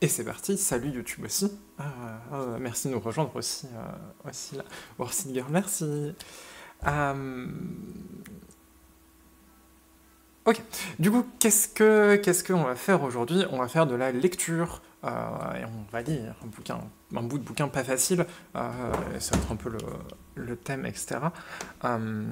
[0.00, 1.50] Et c'est parti, salut YouTube aussi.
[1.78, 1.84] Ah,
[2.30, 4.64] ah, merci de nous rejoindre aussi, euh, aussi là.
[5.32, 6.14] Girl, merci.
[6.86, 7.46] Euh,
[10.44, 10.62] ok,
[10.98, 13.44] du coup, qu'est-ce que qu'est-ce qu'on va faire aujourd'hui?
[13.50, 16.80] On va faire de la lecture et on va lire un bouquin,
[17.14, 18.26] un bout de bouquin pas facile.
[18.56, 18.70] Euh,
[19.18, 19.78] ça va être un peu le,
[20.34, 21.18] le thème, etc.
[21.84, 22.24] Euh,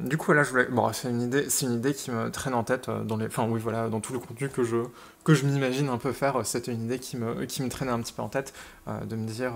[0.00, 0.66] du coup, là, je voulais.
[0.66, 3.26] Bon, c'est une idée, c'est une idée qui me traîne en tête dans les.
[3.26, 4.76] Enfin, oui, voilà, dans tout le contenu que je
[5.24, 6.44] que je m'imagine un peu faire.
[6.44, 8.52] C'était une idée qui me qui me traînait un petit peu en tête,
[8.86, 9.52] de me dire,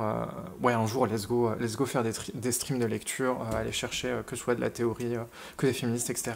[0.61, 4.21] ouais, un jour, let's go, let's go faire des, des streams de lecture, aller chercher
[4.27, 5.17] que ce soit de la théorie,
[5.57, 6.33] que des féministes, etc.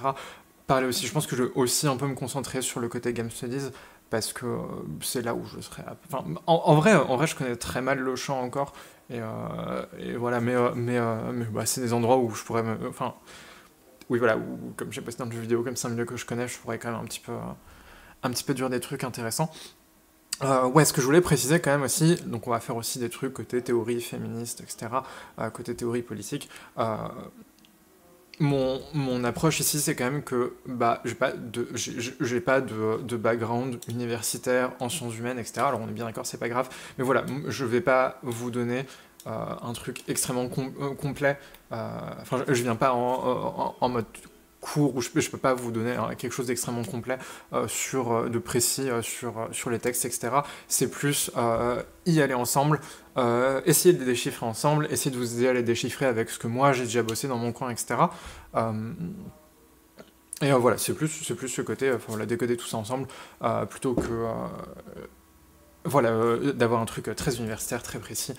[0.67, 3.13] Parler aussi, je pense que je vais aussi un peu me concentrer sur le côté
[3.13, 3.71] game studies
[4.11, 4.47] parce que
[5.01, 5.85] c'est là où je serais.
[6.47, 8.73] En, vrai, en vrai, je connais très mal le chant encore,
[9.11, 12.65] et, euh, voilà, mais, euh, mais, euh, mais bah, c'est des endroits où je pourrais.
[12.89, 13.15] Enfin,
[14.11, 14.39] oui, voilà,
[14.77, 16.79] comme j'ai posté un jeu vidéo, comme c'est un milieu que je connais, je pourrais
[16.79, 17.33] quand même un petit peu,
[18.23, 19.51] un petit peu dire des trucs intéressants.
[20.75, 23.11] ouais, ce que je voulais préciser quand même aussi, donc on va faire aussi des
[23.11, 24.89] trucs côté théorie féministe, etc.,
[25.53, 26.49] côté théorie politique
[28.39, 31.33] mon, approche ici, c'est quand même que bah, j'ai pas,
[32.61, 35.61] de, background universitaire en sciences humaines, etc.
[35.61, 36.69] Alors on est bien d'accord, c'est pas grave.
[36.99, 38.85] Mais voilà, je vais pas vous donner
[39.27, 39.31] euh,
[39.63, 41.39] un truc extrêmement euh, complet.
[41.73, 41.89] Euh,
[42.21, 44.05] enfin, je, je, viens pas en, mode
[44.73, 47.19] cours où je je peux pas vous donner hein, quelque chose d'extrêmement complet
[47.69, 50.29] sur, de précis sur, sur les textes, etc.
[50.69, 51.31] C'est plus
[52.07, 52.81] y aller ensemble,
[53.17, 56.47] euh, essayez de déchiffrer ensemble, essayez de vous aider à les déchiffrer avec ce que
[56.47, 57.95] moi j'ai déjà bossé dans mon coin, etc.
[58.55, 58.93] Euh,
[60.43, 63.07] et euh, voilà, c'est plus, c'est plus ce côté, enfin voilà, décoder tout ça ensemble,
[63.71, 64.27] plutôt que
[65.85, 68.35] voilà, d'avoir un truc très universitaire, très précis.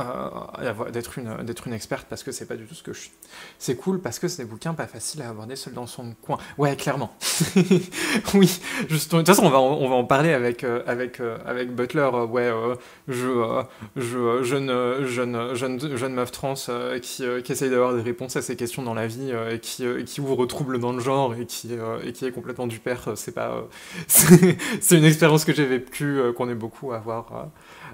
[0.00, 3.00] Euh, d'être une, d'être une experte parce que c'est pas du tout ce que je
[3.00, 3.10] suis.
[3.58, 6.38] C'est cool parce que c'est des bouquins pas faciles à aborder seul dans son coin.
[6.58, 7.12] Ouais, clairement.
[8.34, 11.38] oui, juste, de toute façon, on va, on va en parler avec, euh, avec, euh,
[11.44, 12.08] avec Butler.
[12.30, 12.50] ouais,
[13.08, 13.62] je,
[13.96, 16.54] je, jeune, jeune, jeune, jeune meuf trans
[17.02, 20.20] qui, qui essaye d'avoir des réponses à ces questions dans la vie et qui, qui
[20.20, 21.70] ouvre trouble dans le genre et qui,
[22.04, 23.12] et qui est complètement du père.
[23.16, 23.64] C'est pas.
[24.06, 27.50] c'est une expérience que j'ai vécue, qu'on est beaucoup à avoir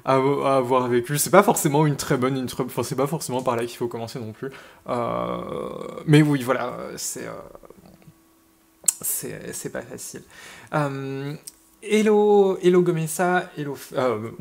[0.06, 1.19] à, avoir vécu.
[1.19, 3.88] C'est pas forcément une très bonne intro, enfin c'est pas forcément par là qu'il faut
[3.88, 4.50] commencer non plus.
[4.88, 7.32] Euh, mais oui, voilà, c'est euh,
[9.00, 10.22] c'est pas facile.
[10.74, 11.34] Euh,
[11.82, 13.76] hello, hello Gomessa, hello,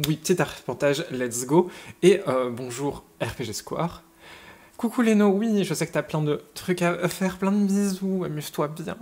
[0.08, 1.70] oui, petit reportage, let's go.
[2.04, 2.22] Et
[2.52, 4.04] bonjour RPG Square.
[4.78, 8.24] Coucou Leno, oui, je sais que t'as plein de trucs à faire, plein de bisous,
[8.26, 8.98] amuse-toi bien.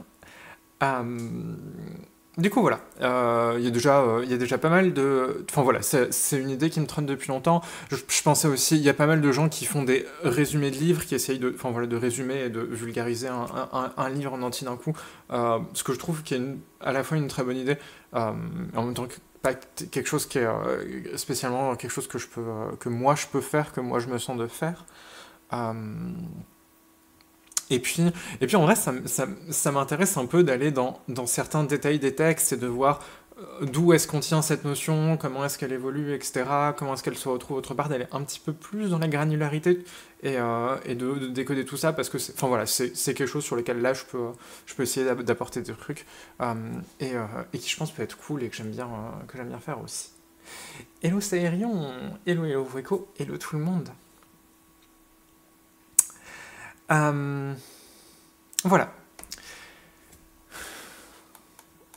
[2.40, 5.46] Du coup, voilà, euh, il y, a déjà, euh, y a déjà pas mal de...
[5.52, 7.62] Enfin voilà, c'est une idée qui me trône depuis longtemps.
[7.92, 10.78] Je, pensais aussi, il y a pas mal de gens qui font des résumés de
[10.78, 14.42] livres, qui essayent de, enfin, voilà, de résumer et de vulgariser un, un, livre en
[14.42, 14.94] entier d'un coup.
[15.30, 16.42] Euh, ce que je trouve qui est
[16.82, 17.78] à la fois une très bonne idée,
[18.14, 22.42] en même temps que pas quelque chose qui est spécialement quelque chose que, je peux,
[22.80, 24.86] que moi je peux faire, que moi je me sens de faire.
[27.74, 28.04] Et puis,
[28.40, 32.58] et puis en vrai, ça, m'intéresse un peu d'aller dans, certains détails des textes et
[32.58, 33.00] de voir
[33.40, 36.46] euh, d'où est-ce qu'on tient cette notion, comment est-ce qu'elle évolue, etc.,
[36.78, 39.84] comment est-ce qu'elle se retrouve autre part, d'aller un petit peu plus dans la granularité
[40.22, 43.56] et, euh, de, décoder tout ça, parce que c'est, enfin, voilà, c'est, quelque chose sur
[43.56, 44.28] lequel là, je peux,
[44.68, 46.06] je peux essayer d'apporter des trucs,
[46.42, 46.54] euh,
[47.00, 48.88] et, qui, je pense, peut être cool et que j'aime bien,
[49.28, 50.10] que j'aime bien faire aussi.
[51.02, 51.92] Hello Saérion,
[52.28, 53.90] hello hello Vueco, hello tout le monde
[56.92, 57.54] euh,
[58.64, 58.92] voilà.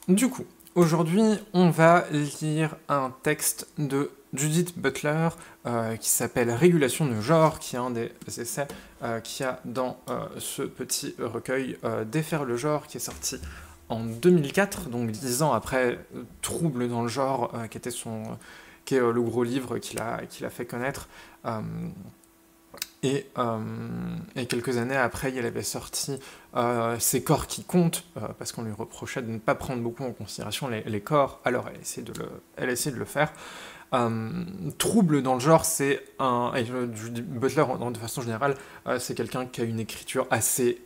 [0.09, 5.29] Du coup, aujourd'hui, on va lire un texte de Judith Butler
[5.67, 8.69] euh, qui s'appelle Régulation de genre, qui est un des essais
[9.03, 9.99] euh, qu'il y a dans
[10.39, 13.41] ce petit recueil Défaire le genre, qui est sorti
[13.89, 15.99] en 2004, donc dix ans après
[16.43, 18.39] Trouble dans le genre, qui était son,
[18.85, 21.09] qui est le gros livre qu'il a, qu'il a fait connaître.
[23.05, 23.59] Euh,
[24.34, 26.19] et, quelques années après, il avait sorti
[26.57, 30.05] euh, Ces corps qui comptent, euh, parce qu'on lui reprochait de ne pas prendre beaucoup
[30.05, 33.33] en considération les, corps, alors elle essaie de le, elle essaie de le faire.
[34.78, 36.53] trouble dans le genre, c'est un.
[36.53, 38.57] Butler, de façon générale,
[38.98, 40.83] c'est quelqu'un qui a une écriture assez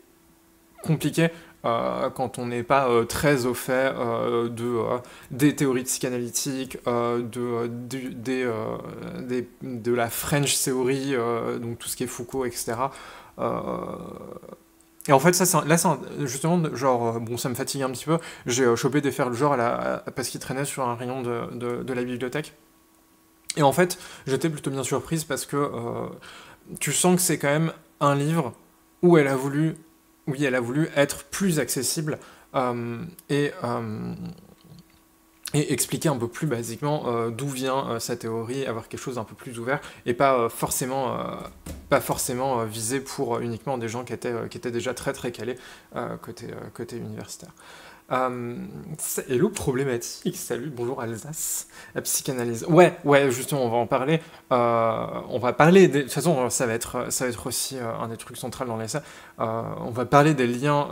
[0.83, 1.31] compliquée.
[1.67, 4.79] Euh, quand on n'est pas euh, très au fait euh, de,
[5.31, 11.15] des théories psychanalytiques, de, de, de, la French theory,
[11.61, 12.77] donc tout ce qui est Foucault, etc.
[15.09, 15.77] Et en fait, ça, là,
[16.21, 18.19] justement, genre, bon, ça me fatigue un petit peu.
[18.47, 21.83] J'ai chopé des fers le genre à la, parce qu'il traînait sur un rayon de,
[21.83, 22.55] de, la bibliothèque.
[23.57, 25.71] Et en fait, j'étais plutôt bien surprise parce que
[26.79, 28.55] tu sens que c'est quand même un livre
[29.03, 29.77] où elle a voulu
[30.31, 32.19] oui, elle a voulu être plus accessible
[32.55, 34.15] euh, et, euh,
[35.53, 39.25] et expliquer un peu plus basiquement euh, d'où vient sa théorie, avoir quelque chose d'un
[39.25, 41.19] peu plus ouvert et pas forcément,
[41.89, 45.57] pas forcément visé pour uniquement des gens qui étaient, qui étaient déjà très très calés
[46.23, 47.53] côté, côté universitaire.
[48.13, 48.57] Euh,
[49.29, 52.67] hello problématique, salut, bonjour Alsace, la psychanalyse.
[52.69, 54.21] Ouais, ouais, justement, on va en parler.
[54.51, 57.95] Euh, on va parler, de toute façon, ça va être, ça va être aussi euh,
[57.95, 58.99] un des trucs centraux dans l'essai.
[59.39, 60.89] Euh, on va parler des liens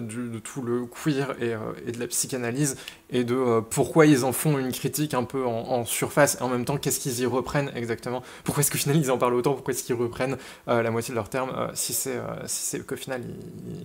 [0.00, 1.54] de tout le queer et,
[1.86, 2.76] et, de la psychanalyse
[3.08, 6.66] et de pourquoi ils en font une critique un peu en, surface et en même
[6.66, 8.22] temps qu'est-ce qu'ils y reprennent exactement.
[8.44, 9.54] Pourquoi est-ce qu'au final ils en parlent autant?
[9.54, 10.36] Pourquoi est-ce qu'ils reprennent
[10.66, 13.22] la moitié de leurs termes si c'est si qu'au final,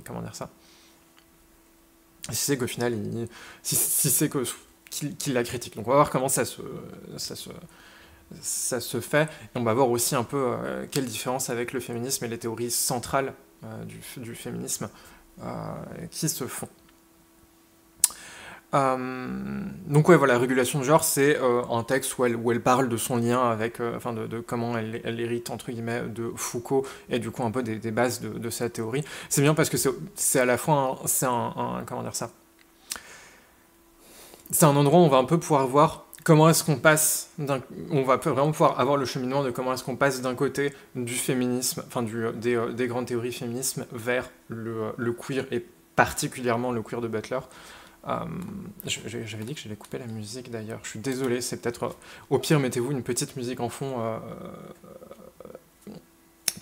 [0.05, 0.49] comment dire ça?
[2.29, 3.27] Si c'est qu'au final, il,
[3.61, 4.29] si, c'est
[4.89, 5.75] qu'il la critique.
[5.75, 6.61] Donc on va voir comment ça se,
[7.17, 9.23] ça se, fait.
[9.23, 12.39] Et on va voir aussi un peu euh, quelle différence avec le féminisme et les
[12.39, 13.33] théories centrales
[13.63, 14.89] euh, du, du, féminisme
[15.41, 15.73] euh,
[16.11, 16.69] qui se font.
[18.73, 18.97] Euh,
[19.87, 22.89] donc ouais, voilà, régulation de genre, c'est euh, un texte où elle, où elle parle
[22.89, 26.85] de son lien avec, euh, enfin de, comment elle, elle, hérite entre guillemets de Foucault
[27.09, 29.03] et du coup un peu des, bases de, de, sa théorie.
[29.29, 29.77] C'est bien parce que
[30.15, 32.31] c'est à la fois, c'est un, comment dire ça,
[34.51, 37.29] c'est un endroit où on va un peu pouvoir voir comment est-ce qu'on passe,
[37.91, 41.13] on va vraiment pouvoir avoir le cheminement de comment est-ce qu'on passe d'un côté du
[41.13, 45.63] féminisme, enfin du, des, des, grandes théories féminisme vers le, le queer et
[45.95, 47.39] particulièrement le queer de Butler.
[48.07, 48.19] Euh,
[48.85, 50.79] j'avais dit que j'allais couper la musique d'ailleurs.
[50.83, 51.83] Je suis désolé, c'est peut-être.
[51.83, 51.89] Euh,
[52.29, 53.95] au pire, mettez-vous une petite musique en fond.
[53.99, 54.19] Euh,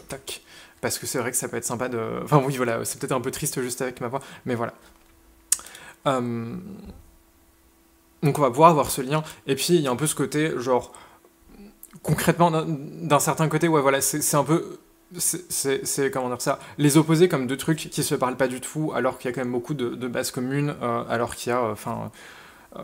[0.08, 0.42] tac.
[0.80, 2.22] Parce que c'est vrai que ça peut être sympa de.
[2.24, 4.74] Enfin, oui, voilà, c'est peut-être un peu triste juste avec ma voix, mais voilà.
[8.24, 9.24] Donc, on va pouvoir avoir ce lien.
[9.48, 10.94] Et puis, il y a un peu ce côté, genre.
[12.02, 14.80] Concrètement, d'un certain côté, ouais, voilà, c'est un peu
[15.20, 18.92] c'est comment dire ça les opposer comme deux trucs qui se parlent pas du tout
[18.96, 21.60] alors qu'il y a quand même beaucoup de, bases communes euh, alors qu'il y a
[21.60, 22.12] euh, enfin
[22.76, 22.82] euh,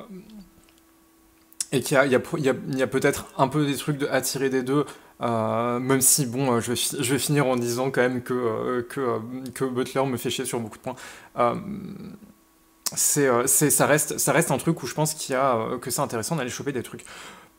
[1.71, 4.49] et qu'il y a, y y a, peut-être un peu des trucs de, à tirer
[4.49, 4.85] des deux
[5.21, 9.19] même si bon je vais, je vais finir en disant quand même que, que,
[9.53, 10.95] que Butler me fait chier sur beaucoup de points.
[12.95, 16.01] C'est ça reste ça reste un truc où je pense qu'il y a que c'est
[16.01, 17.05] intéressant d'aller choper des trucs.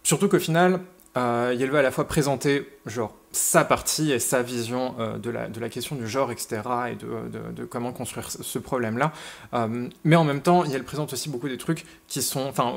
[0.02, 0.80] Surtout qu'au final
[1.16, 5.48] euh, veut à la fois présenter genre sa partie et sa vision euh, de, la,
[5.48, 6.62] de la question du genre, etc.,
[6.92, 9.12] et de, de, comment construire ce problème-là.
[9.54, 12.74] Euh, mais en même temps, il présente aussi beaucoup des trucs qui sont, enfin,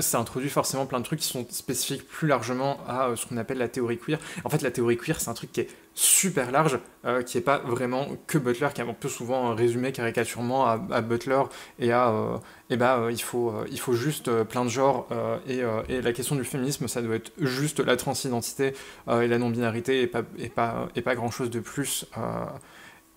[0.00, 3.58] ça introduit forcément plein de trucs qui sont spécifiques plus largement à ce qu'on appelle
[3.58, 4.18] la théorie queer.
[4.44, 7.42] En fait, la théorie queer, c'est un truc qui est super large, euh, qui n'est
[7.42, 11.42] pas vraiment que Butler, qui est un peu souvent résumé caricaturement à, Butler
[11.78, 12.38] et à euh,
[12.70, 15.08] et bah, euh, il, faut, il faut juste plein de genres
[15.46, 18.72] et, et, la question du féminisme, ça doit être juste la transidentité
[19.10, 22.06] et la non-binarité et pas, et pas, et pas grand-chose de plus.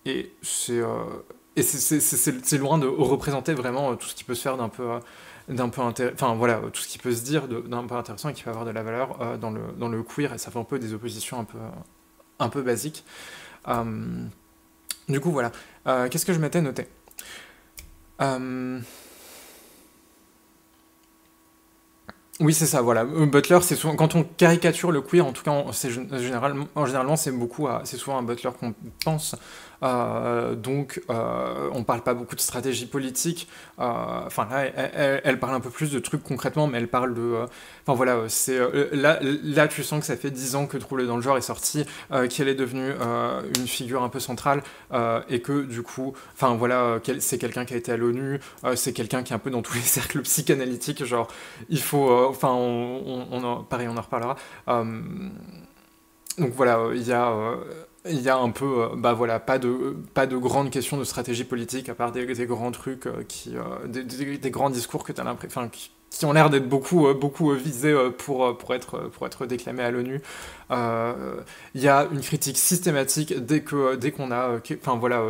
[0.05, 0.81] et c'est
[1.57, 4.99] et c'est loin de représenter vraiment tout ce qui peut se faire d'un peu
[5.47, 5.81] d'un peu
[6.13, 8.65] enfin voilà tout ce qui peut se dire d'un peu intéressant et qui peut avoir
[8.65, 11.39] de la valeur dans le dans le queer et ça fait un peu des oppositions
[11.39, 11.59] un peu
[12.39, 13.03] un peu basique.
[13.67, 14.25] Euh,
[15.09, 15.51] du coup, voilà.
[15.87, 16.87] Euh, qu'est-ce que je m'étais noté?
[18.21, 18.79] Euh,
[22.41, 23.05] Oui, c'est ça, voilà.
[23.05, 27.95] Butler, c'est quand on caricature le queer, en tout cas, c'est généralement c'est beaucoup, c'est
[27.95, 28.73] souvent un Butler qu'on
[29.05, 29.37] pense
[29.83, 33.47] euh, donc, euh, on parle pas beaucoup de stratégie politique.
[33.79, 33.83] Euh,
[34.25, 34.65] enfin, là,
[35.23, 37.45] elle, parle un peu plus de trucs concrètement, mais elle parle de.
[37.83, 38.59] Enfin, voilà, c'est
[38.93, 41.41] là, là, tu sens que ça fait 10 ans que Trouble dans le genre est
[41.41, 41.85] sorti,
[42.29, 42.91] qu'elle est devenue
[43.57, 44.63] une figure un peu centrale,
[45.29, 48.39] et que du coup, enfin, voilà, c'est quelqu'un qui a été à l'ONU,
[48.75, 51.03] c'est quelqu'un qui est un peu dans tous les cercles psychanalytiques.
[51.05, 51.27] Genre,
[51.69, 52.09] il faut.
[52.09, 54.35] Enfin, on, on, pareil, on en reparlera.
[56.37, 57.33] donc voilà, il y a
[58.07, 61.03] il y a un peu, euh, bah voilà, pas de, pas de grandes questions de
[61.03, 65.23] stratégie politique, à part des, grands trucs, euh, qui, euh, des, grands discours que tu
[65.23, 69.83] l'impression, qui, qui, ont l'air d'être beaucoup, beaucoup visés pour, pour, être, pour être déclamés
[69.83, 70.21] à l'ONU.
[70.71, 75.23] Il y a une critique systématique dès qu'on dès qu'on a, enfin voilà,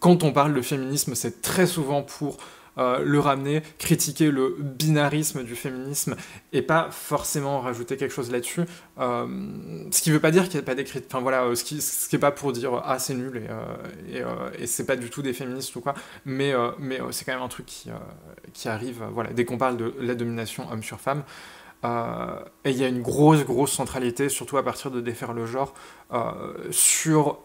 [0.00, 2.38] quand on parle de féminisme, c'est très souvent pour
[2.76, 6.16] euh, le ramener, critiquer le binarisme du féminisme
[6.52, 8.62] et pas forcément rajouter quelque chose là-dessus.
[8.98, 9.26] Euh,
[9.90, 11.02] ce qui veut pas dire qu'il n'y a pas d'écrit.
[11.06, 13.42] Enfin voilà, euh, ce qui, ce qui est pas pour dire ah c'est nul
[14.08, 14.22] et, et,
[14.62, 17.48] et c'est pas du tout des féministes ou quoi, mais, mais c'est quand même un
[17.48, 17.90] truc qui,
[18.52, 21.22] qui arrive voilà, dès qu'on parle de la domination homme sur femme.
[21.84, 25.74] et il y a une grosse, grosse centralité, surtout à partir de défaire le genre,
[26.70, 27.38] sur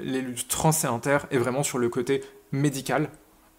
[0.00, 3.10] les luttes trans et inter, et vraiment sur le côté médical,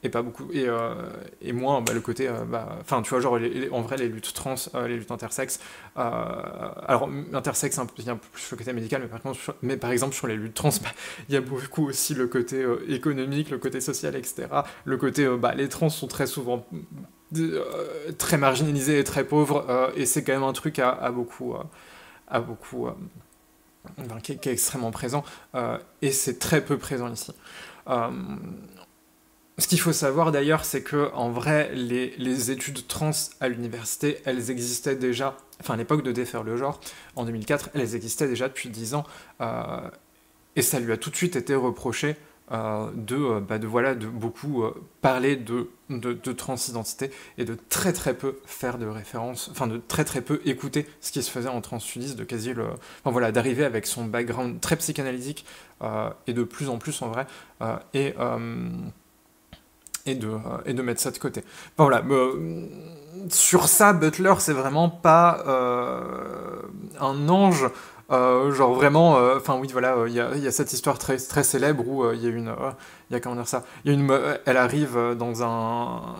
[0.03, 0.93] et pas beaucoup et, euh,
[1.41, 3.37] et moins bah, le côté euh, bah, enfin tu vois genre
[3.71, 5.59] en vrai les luttes trans euh, les luttes intersexes
[5.95, 10.15] alors intersexe un un peu plus le côté médical mais par contre mais par exemple
[10.15, 10.89] sur les luttes trans bah,
[11.29, 14.47] il y a beaucoup aussi le côté économique le côté social etc
[14.85, 16.65] le côté bah, les trans sont très souvent
[18.17, 21.55] très marginalisés et très pauvres, et c'est quand même un truc à, beaucoup,
[22.27, 22.89] à beaucoup
[24.21, 25.23] qui, est, extrêmement présent,
[26.01, 27.31] et c'est très peu présent ici.
[29.57, 34.49] Ce qu'il faut savoir d'ailleurs, c'est que en vrai, les, études trans à l'université, elles
[34.49, 36.79] existaient déjà, enfin à l'époque de défaire le genre,
[37.15, 39.03] en 2004, elles existaient déjà depuis 10 ans,
[39.41, 39.89] euh,
[40.55, 42.15] et ça lui a tout de suite été reproché
[42.51, 44.63] euh, de, euh, bah, de, voilà, de beaucoup
[45.01, 50.05] parler de, de, transidentité et de très très peu faire de référence, enfin de très
[50.05, 52.67] très peu écouter ce qui se faisait en transsudisme, de quasi le,
[53.03, 55.45] voilà, d'arriver avec son background très psychanalytique
[56.27, 57.27] et de plus en plus en vrai,
[57.93, 58.13] et
[60.05, 61.43] et de, euh, et de mettre ça de côté.
[61.77, 62.65] voilà, euh,
[63.29, 66.61] sur ça, Butler, c'est vraiment pas euh,
[66.99, 67.69] un ange.
[68.09, 72.11] genre vraiment, enfin oui, voilà, il y, y, a cette histoire très, très célèbre où
[72.11, 72.53] il y a une,
[73.09, 74.11] il y a comment dire ça, y a une,
[74.45, 76.15] elle arrive dans un,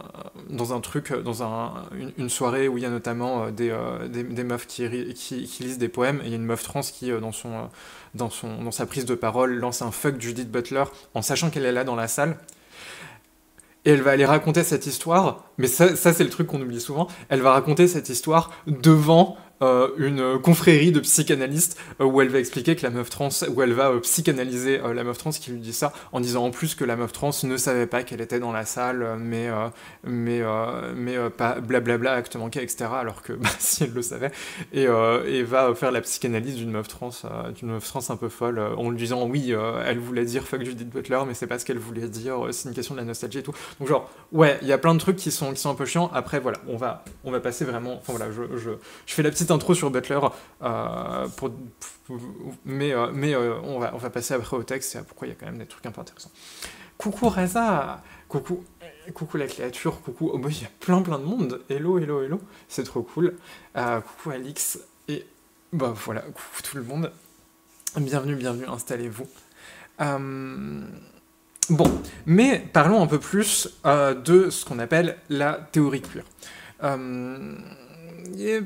[0.50, 1.74] dans un truc, dans un,
[2.18, 3.76] une, soirée où il y a notamment des,
[4.08, 6.64] des, des, meufs qui, qui, qui, lisent des poèmes et il y a une meuf
[6.64, 7.70] trans qui, dans son,
[8.16, 11.66] dans son, dans sa prise de parole, lance un fuck Judith Butler en sachant qu'elle
[11.66, 12.38] est là dans la salle
[13.86, 16.82] et elle va aller raconter cette histoire, mais ça, ça c'est le truc qu'on oublie
[16.82, 22.30] souvent, elle va raconter cette histoire devant euh, une confrérie de psychanalystes euh, où elle
[22.30, 25.52] va expliquer que la meuf trans, où elle va euh, psychanalyser la meuf trans qui
[25.52, 28.22] lui dit ça en disant en plus que la meuf trans ne savait pas qu'elle
[28.22, 29.50] était dans la salle, mais
[30.04, 30.42] mais
[30.96, 32.90] mais pas blablabla acte manqué etc.
[32.94, 34.32] Alors que bah, si elle le savait
[34.74, 37.12] et, et va faire la psychanalyse d'une meuf trans,
[37.56, 39.54] d'une meuf trans un peu folle en lui disant oui
[39.86, 42.76] elle voulait dire fuck Judith Butler mais c'est pas ce qu'elle voulait dire, c'est une
[42.76, 43.54] question de la nostalgie et tout.
[43.80, 45.86] Donc genre ouais il y a plein de trucs qui sont qui sont un peu
[45.86, 46.10] chiants.
[46.14, 48.72] Après voilà on va on va passer vraiment, enfin voilà je, je,
[49.06, 50.20] je fais la petite intro sur Butler,
[50.64, 51.28] euh,
[52.66, 55.32] mais, euh, mais euh, on, va, on va passer après au texte et pourquoi il
[55.32, 56.32] y a quand même des trucs un peu intéressants.
[56.98, 58.64] Coucou Reza, coucou,
[59.14, 62.42] coucou la créature, coucou, oh, il y a plein plein de monde, hello, hello, hello,
[62.68, 63.36] c'est trop cool.
[63.74, 65.26] coucou Alix, et
[65.74, 67.12] bah voilà, coucou tout le monde,
[67.98, 69.28] bienvenue, bienvenue, installez-vous.
[71.70, 76.24] Bon, mais parlons un peu plus de ce qu'on appelle la théorie queer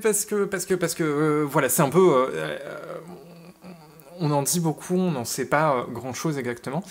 [0.02, 2.14] parce que, parce que, parce que, euh, voilà, c'est un peu.
[2.14, 3.00] Euh, euh,
[4.20, 6.84] on en dit beaucoup, on n'en sait pas grand-chose exactement.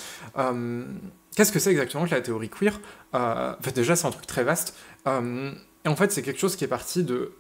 [1.35, 2.81] Qu'est-ce que c'est exactement que la théorie queer?
[3.75, 4.77] Déjà, c'est un truc très vaste.
[5.07, 7.33] et en fait, c'est quelque chose qui est parti de.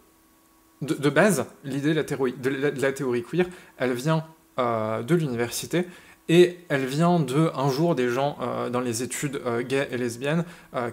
[0.80, 3.46] De, base, l'idée de, la théorie, de, la, théorie queer,
[3.78, 4.26] elle vient
[4.58, 5.86] de l'université
[6.28, 8.38] et elle vient de un jour des gens
[8.70, 10.44] dans les études gays et lesbiennes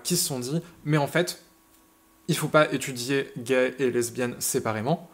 [0.03, 1.43] qui se sont dit mais en fait
[2.31, 5.09] il faut pas étudier gays et lesbiennes séparément.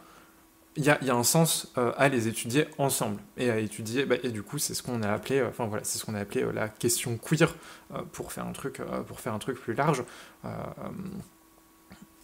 [0.76, 4.28] Il y a, un sens euh, à les étudier ensemble et à étudier bah, et
[4.28, 6.44] du coup c'est ce qu'on a appelé euh, enfin voilà c'est ce qu'on a appelé
[6.44, 7.52] euh, la question queer
[8.12, 10.04] pour faire un truc pour faire un truc plus large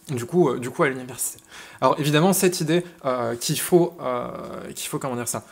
[0.07, 1.43] du coup, du coup à l'université.
[1.81, 2.83] Alors évidemment, cette idée
[3.41, 3.97] qu'il faut,
[4.75, 5.43] qu'il faut comment dire ça,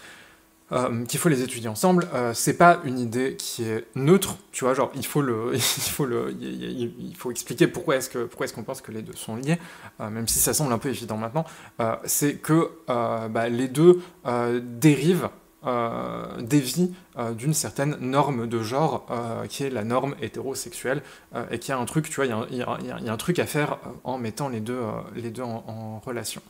[0.72, 4.64] euh, qu'il faut les étudier ensemble, euh, c'est pas une idée qui est neutre, tu
[4.64, 8.46] vois, genre il faut le, il faut le, il, faut expliquer pourquoi est-ce que, pourquoi
[8.46, 9.60] est-ce qu'on pense que les deux sont liés,
[10.00, 11.46] euh, même si ça semble un peu évident maintenant,
[12.06, 14.02] c'est que bah, les deux
[14.62, 15.30] dérivent
[16.40, 16.94] dévient
[17.38, 19.06] d'une certaine norme de genre
[19.50, 21.02] qui est la norme hétérosexuelle
[21.52, 23.78] et qui a un truc, tu vois, il y, y, a un truc à faire
[24.04, 24.82] en mettant les deux,
[25.16, 26.42] les deux en relation.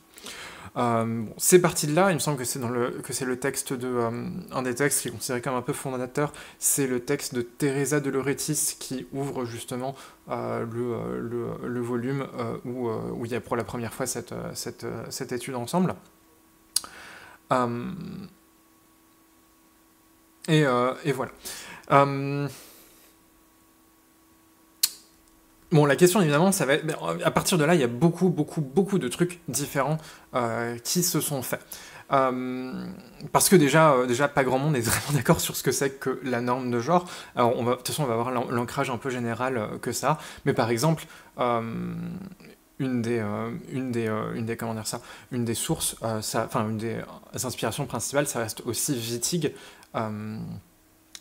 [0.76, 3.74] Euh, c'est parti de là, il me semble que c'est le, que c'est le texte
[3.74, 7.36] de, euh, un des textes qui est considéré comme un peu fondateur, c'est le texte
[7.36, 9.96] de Teresa de Lauretis qui ouvre justement
[10.30, 12.26] euh, le, le, volume
[12.66, 15.96] où, où, il y a pour la première fois cette, cette, cette étude ensemble.
[20.48, 20.62] Et,
[21.06, 21.32] et, voilà.
[25.74, 26.86] Bon, la question évidemment, ça va être.
[27.26, 29.98] À partir de là, il y a beaucoup, beaucoup, beaucoup de trucs différents
[30.36, 31.66] euh, qui se sont faits.
[32.12, 32.86] Euh,
[33.32, 35.98] parce que déjà, euh, déjà, pas grand monde est vraiment d'accord sur ce que c'est
[35.98, 37.10] que la norme de genre.
[37.36, 40.20] Alors, on va, de toute façon, on va voir l'ancrage un peu général que ça.
[40.46, 41.08] Mais par exemple,
[41.40, 43.24] une des,
[43.72, 45.02] une des, une des, comment dire ça,
[45.32, 47.00] une des sources, enfin, une des
[47.34, 49.52] inspirations principales, ça reste aussi Wittig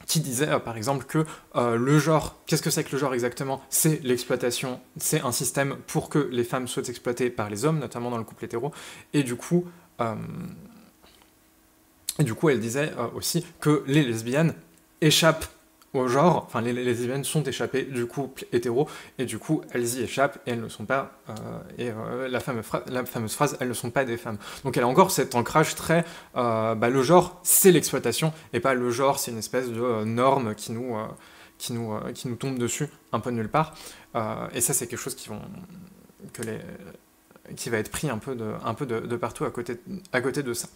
[0.06, 1.24] qui disait euh, par exemple que
[1.56, 3.62] euh, le genre, qu'est-ce que c'est que le genre exactement?
[3.70, 8.10] C'est l'exploitation, c'est un système pour que les femmes soient exploitées par les hommes, notamment
[8.10, 8.72] dans le couple hétéro,
[9.12, 9.66] et du coup,
[10.00, 10.14] euh,
[12.18, 14.54] et du coup elle disait aussi que les lesbiennes
[15.00, 15.46] échappent
[15.94, 20.02] au genre, enfin les, lesbiennes sont échappées du couple hétéro, et du coup elles y
[20.02, 21.32] échappent et elles ne sont pas, euh,
[21.78, 24.38] et euh, la, fameuse phrase, elles ne sont pas des femmes.
[24.64, 26.04] Donc elle a encore cet ancrage très,
[26.36, 30.54] euh, bah, le genre c'est l'exploitation, et pas le genre c'est une espèce de norme
[30.54, 30.96] qui nous,
[31.58, 33.74] qui, nous, qui nous tombe dessus un peu nulle part,
[34.54, 35.42] et ça c'est quelque chose qui vont
[36.32, 36.58] que les
[37.56, 39.74] qui va être pris un peu de, un peu de, partout à côté,
[40.12, 40.68] à côté de ça.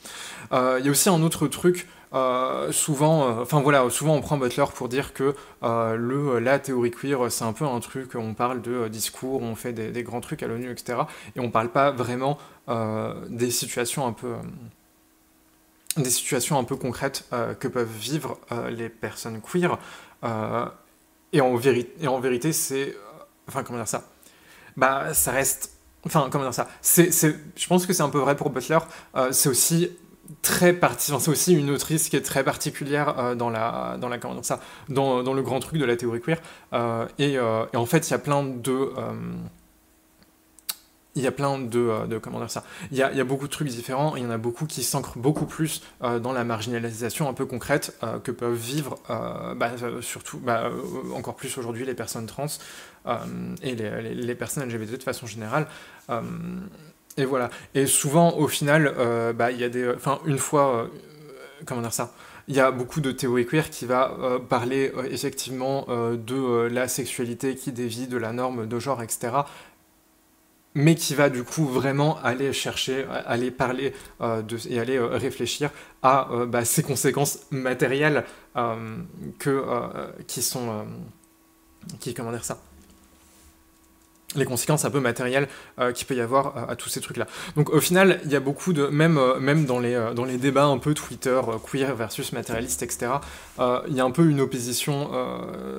[0.50, 4.38] Il y a aussi un autre truc, euh, souvent, euh, enfin voilà, souvent on prend
[4.38, 8.62] Butler pour dire que le, la théorie queer, c'est un peu un truc, on parle
[8.62, 11.00] de discours, on fait des, grands trucs à l'ONU, etc.
[11.36, 12.38] Et on parle pas vraiment
[13.28, 14.34] des situations un peu
[15.96, 17.28] des situations un peu concrètes
[17.60, 18.38] que peuvent vivre
[18.70, 19.78] les personnes queer.
[21.32, 21.60] et, en
[22.00, 22.96] et en vérité, c'est.
[23.48, 24.04] enfin, comment dire ça?
[24.76, 26.68] Bah, ça reste Enfin, comment dire ça?
[26.80, 28.78] C'est, Je pense que c'est un peu vrai pour Butler.
[29.16, 29.90] Euh, c'est aussi
[30.42, 34.18] très parti, c'est aussi une autrice qui est très particulière euh, dans la, dans la,
[34.18, 36.38] comment dire ça, dans, dans, le grand truc de la théorie queer.
[36.72, 38.90] Euh, et, et, en fait, il y a plein de
[41.14, 43.46] il y a plein de, comment dire ça il y, a, il y, a, beaucoup
[43.46, 46.44] de trucs différents et il y en a beaucoup qui s'ancrent beaucoup plus dans la
[46.44, 49.70] marginalisation un peu concrète que peuvent vivre bah,
[50.02, 50.70] surtout bah,
[51.14, 52.48] encore plus aujourd'hui les personnes trans
[53.62, 55.66] et les, les, personnes LGBT de façon générale
[56.10, 56.20] euh,
[57.16, 57.50] et voilà.
[57.74, 59.88] Et souvent, au final, euh, bah, il y a des.
[59.94, 60.76] Enfin, une fois.
[60.76, 60.86] Euh,
[61.64, 62.12] comment dire ça?
[62.48, 64.16] Il y a beaucoup de théorie queer qui va
[64.48, 69.32] parler effectivement de la sexualité qui dévie de la norme de genre, etc.
[70.76, 75.70] Mais qui va du coup vraiment aller chercher, aller parler de, et aller réfléchir
[76.04, 78.22] à bah, ces conséquences matérielles
[78.54, 79.64] que,
[80.28, 80.86] qui sont.
[81.98, 82.58] qui, comment dire ça?
[84.38, 87.26] Les conséquences un peu matérielles euh, qu'il peut y avoir euh, à tous ces trucs-là.
[87.56, 90.38] Donc au final, il y a beaucoup de, même, euh, même dans, les, dans les
[90.38, 91.40] débats un peu Twitter,
[91.70, 93.12] queer versus matérialiste, etc.,
[93.88, 95.10] il y a un peu une opposition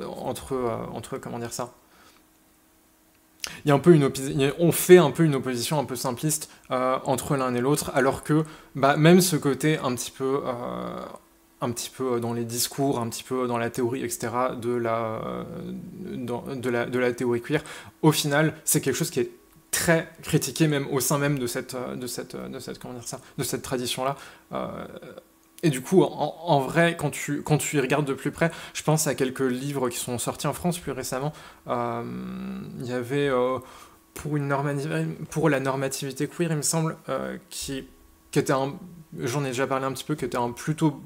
[0.08, 0.56] entre,
[0.94, 1.74] entre, comment dire ça?
[3.64, 4.10] Il y a un peu une
[4.60, 8.44] on fait un peu une opposition un peu simpliste entre l'un et l'autre, alors que
[8.76, 10.42] bah, même ce côté un petit peu
[11.62, 14.30] un petit peu dans les discours, un petit peu dans la théorie, etc.,
[14.62, 15.46] de la,
[16.06, 17.64] de la, de la théorie queer,
[18.02, 19.32] au final, c'est quelque chose qui est
[19.72, 23.20] très critiqué même au sein même de cette, de cette, de cette, comment dire ça,
[23.38, 24.16] de cette tradition-là.
[24.54, 24.86] Euh,
[25.64, 28.84] et du coup, en, vrai, quand tu, quand tu y regardes de plus près, je
[28.84, 31.34] pense à quelques livres qui sont sortis en France plus récemment.
[31.68, 32.04] Euh,
[32.80, 33.58] il y avait euh,
[34.14, 34.56] pour, une
[35.32, 36.96] pour la normativité queer, il me semble,
[37.50, 37.88] qui,
[38.30, 38.78] qui était un
[39.20, 41.02] j'en ai déjà parlé un petit peu, qui était un, plutôt,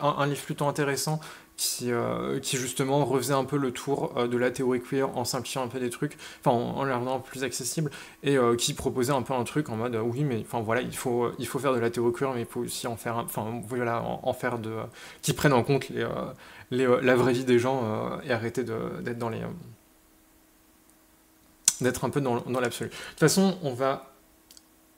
[0.00, 1.20] un, livre plutôt intéressant,
[1.58, 5.64] qui, euh, justement refaisait un peu le tour euh, de la théorie queer en simplifiant
[5.64, 7.90] un peu des trucs, enfin en, la rendant plus accessible,
[8.22, 10.96] et euh, qui proposait un peu un truc en mode oui mais enfin voilà il
[10.96, 13.60] faut, il faut faire de la théorie queer mais il faut aussi en faire enfin
[13.66, 14.72] voilà en, faire de
[15.20, 15.90] qui prennent en compte
[16.70, 19.40] la vraie vie des gens et arrêter d'être dans les
[21.80, 22.90] d'être un peu dans l'absolu.
[22.90, 24.07] De toute façon on va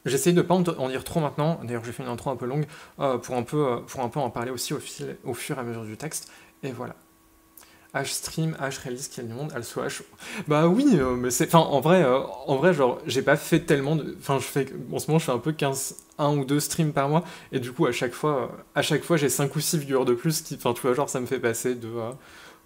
[0.07, 2.47] J'essaye de ne pas en dire trop maintenant, d'ailleurs j'ai fait une intro un peu
[2.47, 2.67] longue,
[3.01, 5.57] euh, pour, un peu, euh, pour un peu en parler aussi au, fil, au fur
[5.57, 6.31] et à mesure du texte,
[6.63, 6.97] et voilà.
[7.93, 10.03] H stream, H release, quel monde, also H.
[10.47, 11.49] Bah oui, euh, mais c'est.
[11.53, 14.17] Enfin, en vrai, en vrai, genre, j'ai pas fait tellement de.
[14.21, 14.67] Enfin, je fais.
[14.93, 17.59] En ce moment, je fais un peu 15, 1 ou 2 streams par mois, et
[17.59, 20.41] du coup, à chaque fois, à chaque fois, j'ai 5 ou 6 viewers de plus,
[20.41, 20.55] qui.
[20.55, 21.89] Enfin, tu vois, genre, ça me fait passer de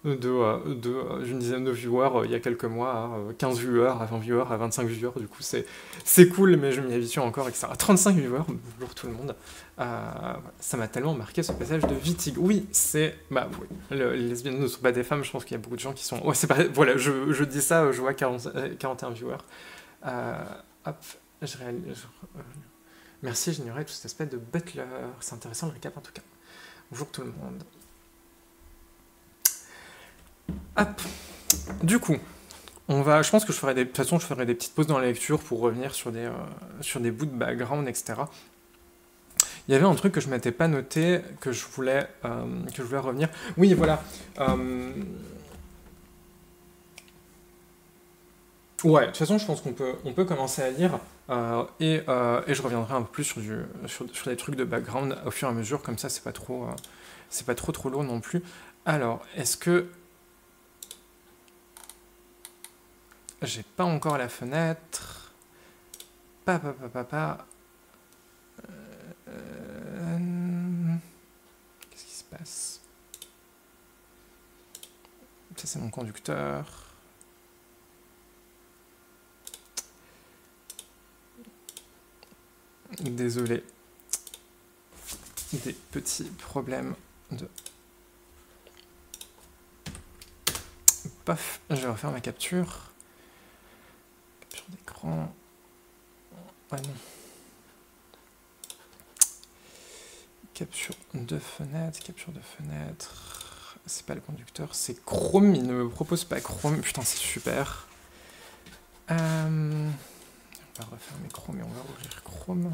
[0.05, 3.33] de, euh, de, euh, une dizaine de viewers euh, il y a quelques mois à
[3.37, 5.19] 15 viewers, à 20 viewers, à 25 viewers.
[5.19, 7.67] Du coup, c'est cool, mais je m'y habitue encore, etc.
[7.77, 9.35] 35 viewers, bonjour tout le monde.
[9.77, 12.37] ça m'a tellement marqué ce passage de Vitig.
[12.37, 13.15] Oui, c'est.
[13.31, 13.49] Bah
[13.89, 15.93] les lesbiennes ne sont pas des femmes, je pense qu'il y a beaucoup de gens
[15.93, 16.19] qui sont.
[16.25, 16.63] Ouais, c'est pas.
[16.73, 19.37] Voilà, je, je, dis ça, je vois 40, 41 viewers.
[20.03, 20.95] hop,
[21.41, 22.05] je réalise.
[23.23, 24.83] Merci, j'ignorais tout cet aspect de Butler.
[25.19, 26.21] C'est intéressant le récap en tout cas.
[26.91, 27.63] Bonjour tout le monde.
[30.77, 31.01] Hop.
[31.83, 32.17] Du coup,
[32.87, 34.73] on va, je pense que je ferai des, de toute façon, je ferai des petites
[34.73, 36.31] pauses dans la lecture pour revenir sur des, euh,
[36.81, 38.13] sur des bouts de background, etc.
[39.67, 42.77] Il y avait un truc que je m'étais pas noté, que je voulais, euh, que
[42.77, 43.29] je voulais revenir.
[43.57, 44.03] Oui, voilà.
[44.39, 44.91] Euh,
[48.83, 50.99] ouais, de toute façon, je pense qu'on peut, on peut commencer à lire
[51.79, 55.31] et, et, je reviendrai un peu plus sur, du, sur, des trucs de background au
[55.31, 56.67] fur et à mesure, comme ça, c'est pas trop,
[57.31, 58.43] c'est pas trop trop lourd non plus.
[58.85, 59.87] Alors, est-ce que
[63.45, 65.31] J'ai pas encore la fenêtre.
[66.45, 67.45] Pa, pa, pa, pa,
[69.27, 70.95] euh,
[71.91, 72.81] Qu'est-ce qui se passe?
[75.55, 76.65] Ça, c'est mon conducteur.
[82.99, 83.63] Désolé.
[85.53, 86.95] Des petits problèmes
[87.31, 87.47] de...
[91.25, 92.94] Paf, je vais refaire ma capture
[94.75, 95.31] d'écran.
[100.53, 103.77] Capture de fenêtre, capture de fenêtre.
[103.85, 105.53] C'est pas le conducteur, c'est Chrome.
[105.53, 106.81] Il ne me propose pas Chrome.
[106.81, 107.87] Putain, c'est super.
[109.11, 109.89] Euh,
[110.79, 112.73] va pas refermer Chrome et on va ouvrir Chrome.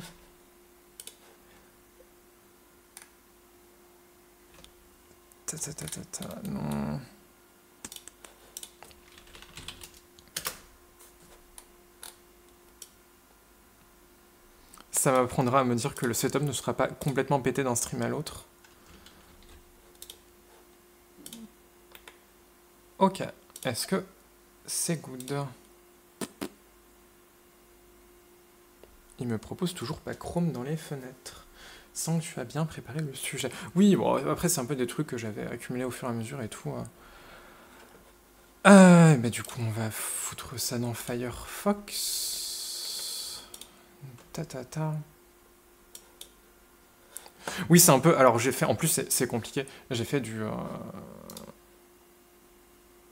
[5.46, 7.00] Ta ta ta ta ta, non.
[15.02, 18.04] Ça m'apprendra à me dire que le setup ne sera pas complètement pété d'un stream
[18.04, 18.46] à l'autre.
[23.00, 23.24] Ok,
[23.64, 24.06] est-ce que
[24.68, 25.48] c'est good?
[29.18, 31.48] Il me propose toujours pas Chrome dans les fenêtres,
[31.96, 33.50] sans que tu as bien préparé le sujet.
[33.74, 36.14] Oui, bon, après c'est un peu des trucs que j'avais accumulés au fur et à
[36.14, 36.72] mesure et tout.
[38.64, 42.41] Bah du coup on va foutre ça dans Firefox.
[47.70, 48.18] Oui, c'est un peu.
[48.18, 48.66] Alors j'ai fait.
[48.66, 49.66] En plus, c'est compliqué.
[49.90, 50.42] J'ai fait du.
[50.42, 50.52] Euh,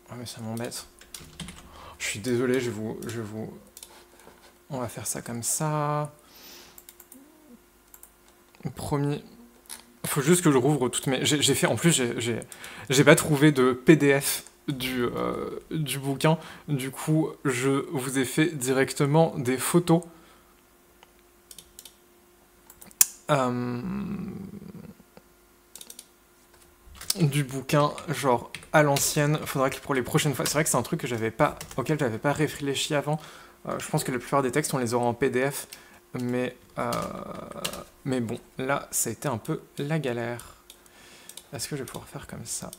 [0.10, 0.88] ah mais ça m'embête.
[1.99, 3.53] Je suis désolé, je vous, vous...
[4.69, 6.13] On va faire ça comme ça.
[10.03, 11.25] Il faut juste que je rouvre toutes mes...
[11.25, 11.67] J'ai fait...
[11.67, 12.01] En plus,
[12.89, 16.39] j'ai pas trouvé de PDF euh, du bouquin.
[16.67, 20.01] Du coup, je vous ai fait directement des photos.
[20.01, 20.10] Euh
[27.20, 29.39] du bouquin, genre à l'ancienne.
[29.46, 30.46] Faudra que pour les prochaines fois.
[30.46, 33.20] C'est vrai que c'est un truc que j'avais pas, auquel j'avais pas réfléchi avant.
[33.68, 35.68] Euh, je pense que la plupart des textes, on les aura en PDF.
[36.20, 36.92] Mais, euh,
[38.06, 40.56] mais bon, là, ça a été un peu la galère.
[41.54, 42.72] Est-ce que je vais pouvoir faire comme ça?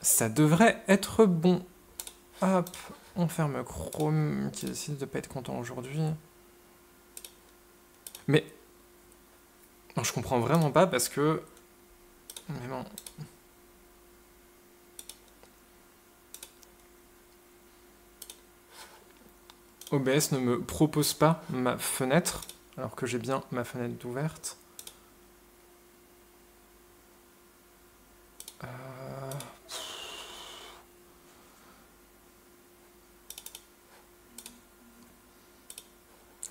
[0.00, 1.64] Ça devrait être bon.
[2.42, 2.70] Hop,
[3.16, 6.00] on ferme Chrome qui décide de pas être content aujourd'hui.
[8.26, 8.44] Mais
[9.96, 11.42] non, je comprends vraiment pas parce que...
[12.48, 12.84] Mais bon...
[19.92, 22.42] OBS ne me propose pas ma fenêtre,
[22.76, 24.56] alors que j'ai bien ma fenêtre ouverte.
[28.62, 28.66] Euh,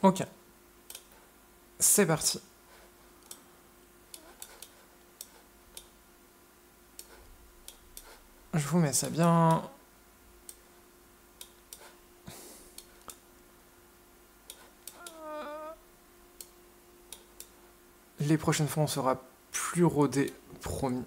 [0.03, 0.23] ok.
[1.79, 2.41] C'est parti.
[8.53, 9.61] Je vous mets ça bien.
[18.19, 21.05] Les prochaines fois, on sera plus rodé, promis.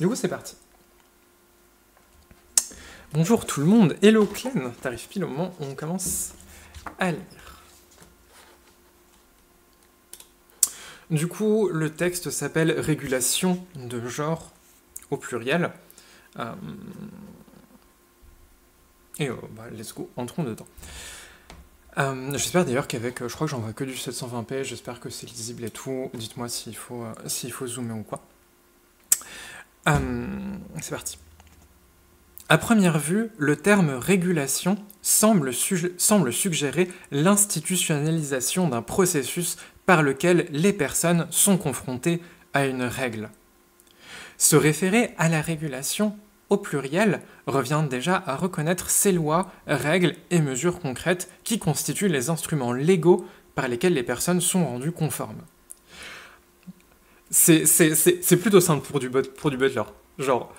[0.00, 0.56] Du coup, c'est parti.
[3.12, 6.32] Bonjour tout le monde, hello Clen, t'arrives pile au moment où on commence
[6.98, 7.41] à lire.
[11.12, 14.50] Du coup, le texte s'appelle Régulation de genre
[15.10, 15.70] au pluriel.
[16.38, 16.54] Euh,
[19.18, 20.66] et euh, bah, let's go, entrons dedans.
[21.98, 25.28] Euh, j'espère d'ailleurs qu'avec, je crois que j'en vois que du 720p, j'espère que c'est
[25.28, 26.10] lisible et tout.
[26.14, 27.04] Dites-moi s'il faut,
[27.50, 28.22] faut zoomer ou quoi.
[29.84, 31.18] c'est parti.
[32.48, 41.26] À première vue, le terme régulation semble suggérer l'institutionnalisation d'un processus par lequel les personnes
[41.30, 42.20] sont confrontées
[42.52, 43.30] à une règle.
[44.38, 46.16] Se référer à la régulation
[46.50, 52.28] au pluriel revient déjà à reconnaître ces lois, règles et mesures concrètes qui constituent les
[52.28, 55.42] instruments légaux par lesquels les personnes sont rendues conformes.
[57.30, 59.84] C'est plutôt simple pour du, pour du butler.
[60.18, 60.52] Genre,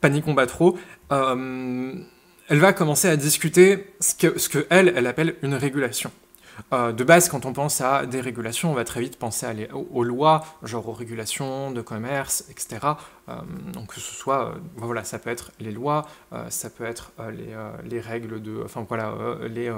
[0.00, 0.78] paniquons pas trop.
[1.10, 1.94] Euh,
[2.48, 4.14] elle va commencer à discuter ce
[4.48, 6.10] que, elle appelle une régulation.
[6.72, 10.04] Euh, de base, quand on pense à des régulations, on va très vite penser aux,
[10.04, 12.78] lois, genre aux régulations de commerce, etc.
[13.28, 13.34] Euh,
[13.72, 16.06] donc que ce soit, euh, voilà, ça peut être les lois,
[16.48, 17.12] ça peut être
[17.84, 19.14] les, règles de, enfin voilà,
[19.48, 19.72] les,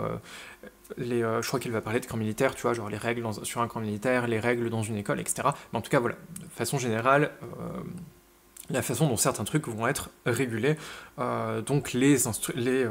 [0.96, 3.60] les, je crois qu'il va parler de camp militaire, tu vois, genre les règles sur
[3.60, 5.48] un camp militaire, les règles dans une école, etc.
[5.72, 7.32] Mais en tout cas, voilà, de façon générale
[8.70, 10.76] la façon dont certains trucs vont être régulés,
[11.66, 12.16] donc les,
[12.54, 12.88] les,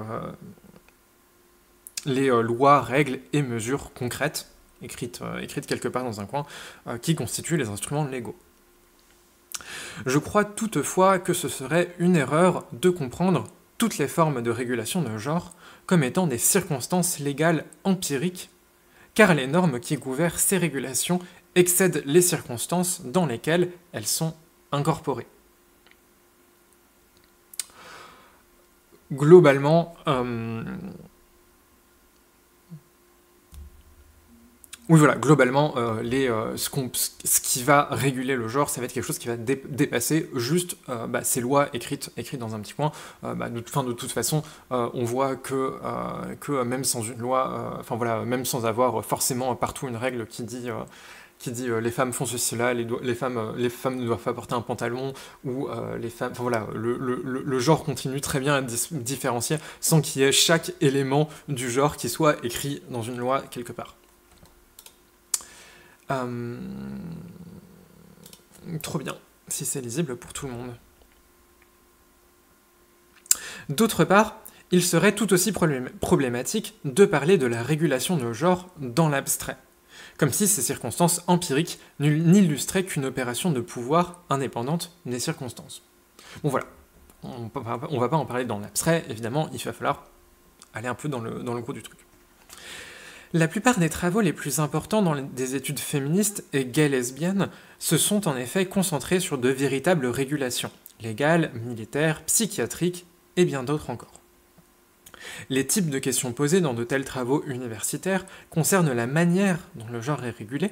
[2.06, 4.48] les euh, lois, règles et mesures concrètes,
[4.82, 6.46] écrites, euh, écrites quelque part dans un coin,
[6.88, 8.38] euh, qui constituent les instruments légaux.
[10.06, 13.46] Je crois toutefois que ce serait une erreur de comprendre
[13.78, 15.54] toutes les formes de régulation de genre
[15.86, 18.50] comme étant des circonstances légales empiriques,
[19.14, 21.20] car les normes qui gouvernent ces régulations
[21.56, 24.34] excèdent les circonstances dans lesquelles elles sont
[24.72, 25.28] incorporées.
[29.12, 29.94] Globalement,
[34.92, 36.70] oui, voilà, globalement, euh, les, euh, ce,
[37.40, 41.08] qui va réguler le genre, ça va être quelque chose qui va dépasser juste euh,
[41.08, 42.92] bah, ces lois écrites, écrites dans un petit coin.
[43.24, 45.76] Bah, de, toute façon, on voit que,
[46.66, 50.68] même sans une loi, enfin voilà, même sans avoir forcément partout une règle qui dit
[51.40, 55.14] qui dit les femmes font ceci là, les, femmes, ne doivent pas porter un pantalon,
[55.46, 55.70] ou
[56.02, 56.34] les femmes.
[56.36, 60.34] Voilà, le, le, le, genre continue très bien à être différencié sans qu'il y ait
[60.34, 63.96] chaque élément du genre qui soit écrit dans une loi quelque part.
[66.12, 66.58] Euh,
[68.82, 69.16] trop bien,
[69.48, 70.76] si c'est lisible pour tout le monde.
[73.70, 74.38] D'autre part,
[74.72, 79.58] il serait tout aussi problématique de parler de la régulation de genre dans l'abstrait,
[80.18, 85.84] comme si ces circonstances empiriques n'illustraient qu'une opération de pouvoir indépendante des circonstances.
[86.44, 86.66] Bon voilà,
[87.24, 90.06] on ne va pas en parler dans l'abstrait, évidemment, il va falloir
[90.74, 92.00] aller un peu dans le, dans le gros du truc.
[93.34, 97.48] La plupart des travaux les plus importants dans des études féministes et gays lesbiennes
[97.80, 103.06] se sont en effet concentrés sur de véritables régulations, légales, militaires, psychiatriques
[103.38, 104.20] et bien d'autres encore.
[105.50, 110.02] Les types de questions posées dans de tels travaux universitaires concernent la manière dont le
[110.02, 110.72] genre est régulé,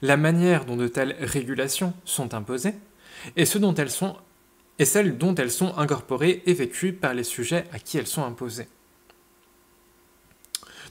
[0.00, 2.74] la manière dont de telles régulations sont imposées,
[3.36, 3.60] et, celles
[5.18, 8.66] dont elles sont incorporées et vécues par les sujets à qui elles sont imposées.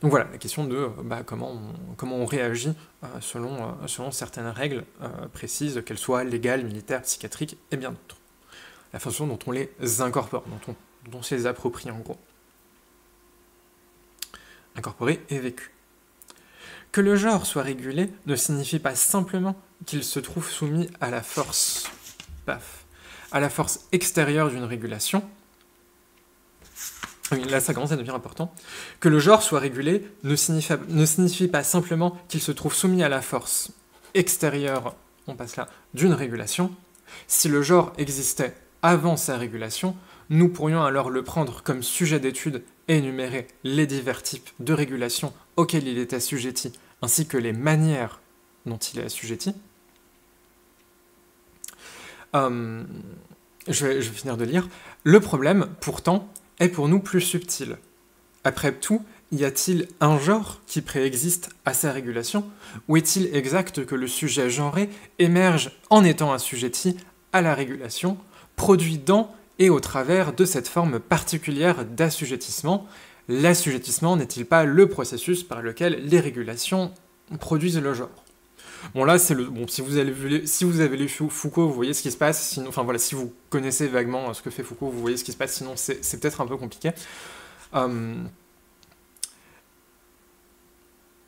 [0.02, 1.56] Donc voilà, la question de bah, comment,
[2.02, 7.58] on, réagit euh, selon, euh, selon certaines règles euh, précises, qu'elles soient légales, militaires, psychiatriques
[7.72, 8.18] et bien d'autres.
[8.94, 12.18] La façon dont on les incorpore, dont on, dont les approprie en gros.
[14.76, 15.72] Incorporer et vécu.
[16.92, 21.22] Que le genre soit régulé ne signifie pas simplement qu'il se trouve soumis à la
[21.22, 21.90] force,
[23.32, 25.24] à la force extérieure d'une régulation,
[27.36, 28.54] là ça commence à devenir important,
[29.00, 33.04] que le genre soit régulé ne signifie, ne signifie pas simplement qu'il se trouve soumis
[33.04, 33.72] à la force
[34.14, 34.96] extérieure,
[35.28, 36.72] on passe là, d'une régulation.
[37.28, 39.96] Si le genre existait avant sa régulation,
[40.30, 45.34] nous pourrions alors le prendre comme sujet d'étude et énumérer les divers types de régulation
[45.58, 48.22] auxquels il est assujetti, ainsi que les manières
[48.66, 49.54] dont il est assujetti.
[52.34, 52.88] Hum,
[53.68, 54.70] je, vais, je vais finir de lire.
[55.04, 56.30] Le problème, pourtant,
[56.62, 57.78] est pour nous plus subtil.
[58.44, 62.46] Après tout, y a-t-il un genre qui préexiste à sa régulation,
[62.88, 66.98] ou est-il exact que le sujet genré émerge en étant assujetti
[67.34, 68.18] à la régulation,
[68.56, 72.88] produit dans et au travers de cette forme particulière d'assujettissement?
[73.28, 76.92] L'assujettissement n'est-il pas le processus par lequel les régulations
[77.40, 78.24] produisent le genre?
[78.94, 79.68] Bon là, c'est le bon.
[79.68, 82.50] Si vous avez lu, si vous avez lu Foucault, vous voyez ce qui se passe.
[82.50, 85.24] Sinon, enfin voilà, si vous connaissez vaguement euh, ce que fait Foucault, vous voyez ce
[85.24, 85.54] qui se passe.
[85.54, 86.92] Sinon, c'est peut-être un peu compliqué.
[87.74, 88.30] Hum,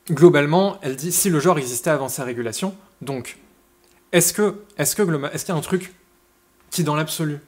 [0.09, 3.37] globalement, elle dit si le genre existait avant sa régulation, donc
[4.11, 5.93] est-ce que, est-ce que est-ce qu'il y a un truc
[6.69, 7.39] qui dans l'absolu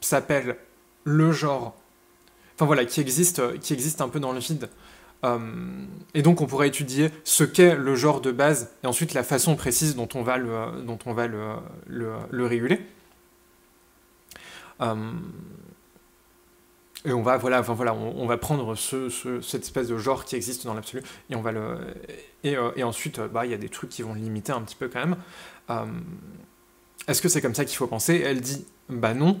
[0.00, 0.56] s'appelle
[1.04, 1.76] le genre,
[2.54, 4.68] enfin voilà, qui existe, qui existe un peu dans le vide, euh,
[6.14, 9.54] et donc on pourrait étudier ce qu'est le genre de base et ensuite la façon
[9.54, 11.54] précise dont on va le, dont on va le,
[11.86, 12.80] le, réguler.
[14.80, 15.12] Euh,
[17.04, 19.08] et on va, voilà, voilà, on, va prendre ce,
[19.40, 21.78] cette espèce de genre qui existe dans l'absolu et on va le
[22.42, 24.76] et, euh, et ensuite bah il y a des trucs qui vont limiter un petit
[24.76, 25.16] peu quand même.
[27.08, 28.22] Est-ce que c'est comme ça qu'il faut penser?
[28.24, 29.40] Elle dit bah non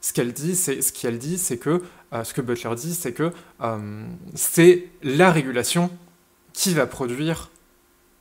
[0.00, 3.12] ce qu'elle dit, c'est ce qu'elle dit, c'est que euh, ce que Butler dit, c'est
[3.12, 5.90] que euh, c'est la régulation
[6.52, 7.50] qui va produire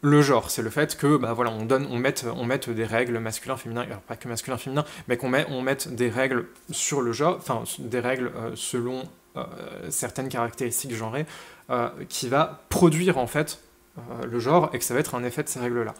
[0.01, 0.51] le genre.
[0.51, 3.57] C'est le fait que bah voilà, on donne, on mette, on mette des règles masculin,
[3.57, 7.13] féminin, alors pas que masculin, féminin, mais qu'on met, on mette des règles sur le
[7.13, 9.03] genre, enfin des règles euh, selon
[9.89, 11.27] certaines caractéristiques genrées,
[12.09, 13.61] qui va produire en fait
[14.27, 15.93] le genre et que ça va être un effet de ces règles-là.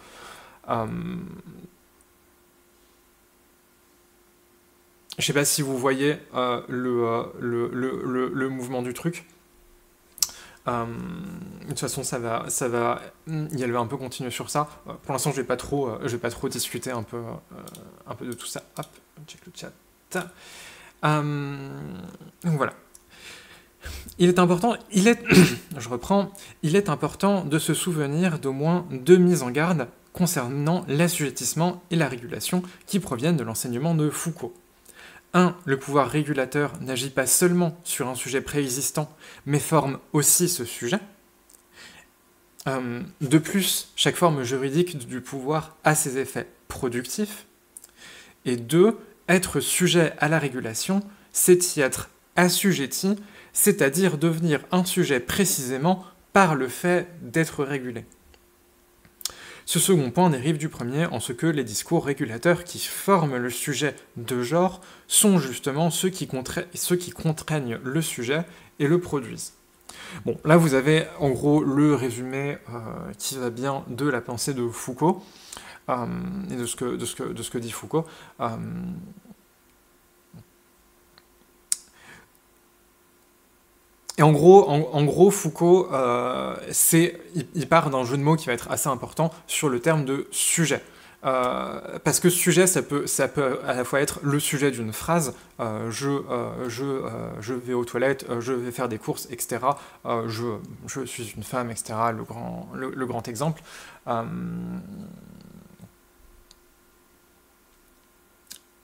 [5.17, 9.25] Je sais pas si vous voyez euh, euh, le, le, le, mouvement du truc.
[10.67, 10.85] Euh,
[11.63, 14.69] de toute façon, ça va, ça va un peu continuer sur ça.
[15.03, 17.21] pour l'instant, je vais pas trop, je vais pas trop discuter un peu,
[18.05, 18.61] un peu de tout ça.
[18.77, 18.85] Hop,
[19.25, 19.71] check le chat.
[21.01, 22.73] donc voilà.
[24.19, 25.19] Il est important, il est,
[25.77, 30.83] je reprends, il est important de se souvenir d'au moins deux mises en garde concernant
[30.87, 34.53] l'assujettissement et la régulation qui proviennent de l'enseignement de Foucault.
[35.37, 35.55] 1.
[35.65, 40.99] Le pouvoir régulateur n'agit pas seulement sur un sujet préexistant, mais forme aussi ce sujet.
[42.67, 47.45] Euh, de plus, chaque forme juridique du pouvoir a ses effets productifs.
[48.45, 48.97] Et 2.
[49.29, 51.01] Être sujet à la régulation,
[51.33, 53.17] c'est y être assujetti,
[53.53, 58.05] c'est-à-dire devenir un sujet précisément par le fait d'être régulé.
[59.67, 63.49] Ce second point dérive du premier en ce que les discours régulateurs qui forment le
[63.49, 68.45] sujet de genre sont justement ceux qui, contraignent le sujet
[68.79, 69.55] et le produisent.
[70.25, 74.53] Bon, là vous avez en gros le résumé euh, qui va bien de la pensée
[74.53, 75.21] de Foucault
[75.89, 76.05] euh,
[76.49, 78.05] et de ce, que, de, ce que, de ce que dit Foucault.
[78.39, 78.47] Euh,
[84.17, 85.89] et en gros, Foucault,
[86.71, 87.19] c'est,
[87.53, 90.27] il, part d'un jeu de mots qui va être assez important sur le terme de
[90.31, 90.81] sujet.
[91.25, 95.89] Euh, parce que sujet, ça peut, à la fois être le sujet d'une phrase, euh,
[95.89, 99.59] je, euh, vais aux toilettes, je vais faire des courses, etc.
[100.05, 101.95] je, je suis une femme, etc.
[102.15, 103.61] Le grand, le, grand exemple.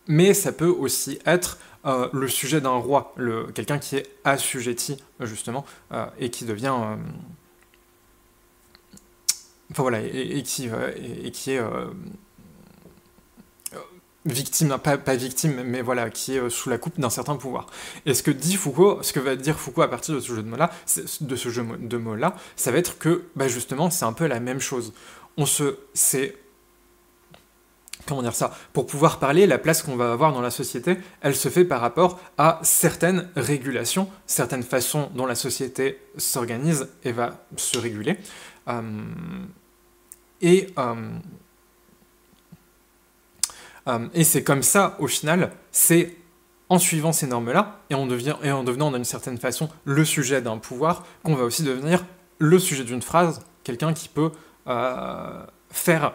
[0.08, 3.14] mais ça peut aussi être le sujet d'un roi,
[3.54, 5.66] quelqu'un qui est assujetti, justement,
[6.20, 6.76] et qui devient...
[9.72, 10.70] Enfin voilà, et, qui,
[11.24, 11.62] et, qui est
[14.26, 17.68] victime, pas, pas, victime, mais voilà, qui est euh, sous la coupe d'un certain pouvoir.
[18.06, 20.44] Et ce que dit Foucault, ce que va dire Foucault à partir de ce jeu
[20.44, 20.72] de mots-là,
[21.22, 24.40] de ce jeu de mots-là, ça va être que, bah justement, c'est un peu la
[24.40, 24.94] même chose.
[25.38, 26.36] On se, c'est,
[28.06, 31.36] comment dire ça, pour pouvoir parler, la place qu'on va avoir dans la société, elle
[31.36, 37.46] se fait par rapport à certaines régulations, certaines façons dont la société s'organise et va
[37.56, 38.18] se réguler.
[38.68, 38.82] Euh,
[40.42, 40.96] et euh,
[43.88, 46.16] euh, et c'est comme ça, au final, c'est
[46.70, 50.58] en suivant ces normes-là, et, en et en devenant d'une certaine façon le sujet d'un
[50.58, 52.06] pouvoir, qu'on va aussi devenir
[52.40, 54.32] le sujet d'une phrase, quelqu'un qui peut
[55.70, 56.14] faire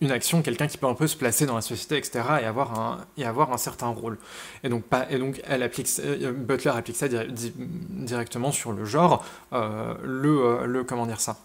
[0.00, 2.78] une action, quelqu'un qui peut un peu se placer dans la société, etc., et avoir
[2.78, 4.18] un, et avoir un certain rôle.
[4.62, 9.24] Et donc, pas, et donc elle applique, euh, Butler applique ça directement sur le genre,
[9.52, 11.36] le, le, comment dire ça?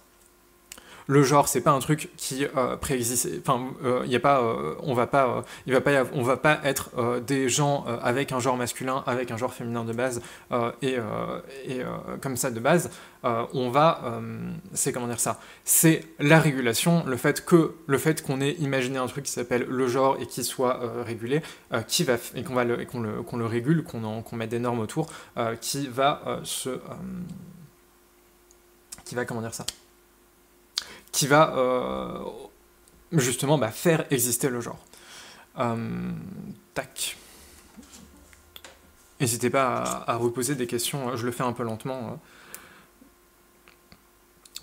[1.08, 3.26] Le genre c'est pas un truc qui euh, préexiste.
[3.26, 3.42] Il
[3.86, 6.92] euh, y a pas euh, on va pas va pas être
[7.26, 10.22] des gens avec un genre masculin avec un genre féminin de base
[10.82, 10.98] et,
[12.22, 12.90] comme ça de base.
[13.24, 14.20] On va
[14.74, 15.40] c'est comment dire ça?
[15.64, 20.28] C'est la régulation le fait qu'on ait imaginé un truc qui s'appelle le genre et
[20.28, 21.42] qui soit régulé
[21.88, 25.08] qui va et qu'on va le, qu'on le, régule qu'on qu'on mette des normes autour
[25.62, 26.80] qui va se
[29.06, 29.66] qui va comment dire ça?
[31.14, 32.20] Qui va euh,
[33.14, 34.84] justement bah, faire exister le genre.
[35.60, 36.12] Euh,
[36.74, 37.16] tac.
[39.22, 42.10] N'hésitez pas à, reposer des questions, je le fais un peu lentement.
[42.10, 42.20] Hein.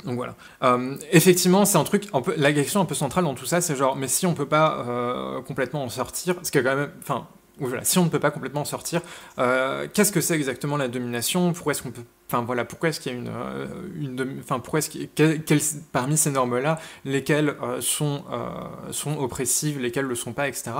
[0.04, 0.34] Donc voilà.
[0.62, 3.60] Euh, effectivement, c'est un truc, un peu, la question un peu centrale dans tout ça,
[3.60, 7.28] c'est genre, mais si on peut pas complètement en sortir, parce que quand même, enfin,
[7.68, 9.02] voilà, si on ne peut pas complètement en sortir,
[9.36, 11.52] qu'est-ce que c'est exactement la domination?
[11.52, 14.60] Pourquoi est-ce qu'on peut Enfin voilà, pourquoi est-ce qu'il y a une, euh, une enfin
[14.60, 20.46] pourquoi est-ce parmi ces normes-là, lesquelles euh, sont euh, sont oppressives, lesquelles le sont pas,
[20.46, 20.70] etc.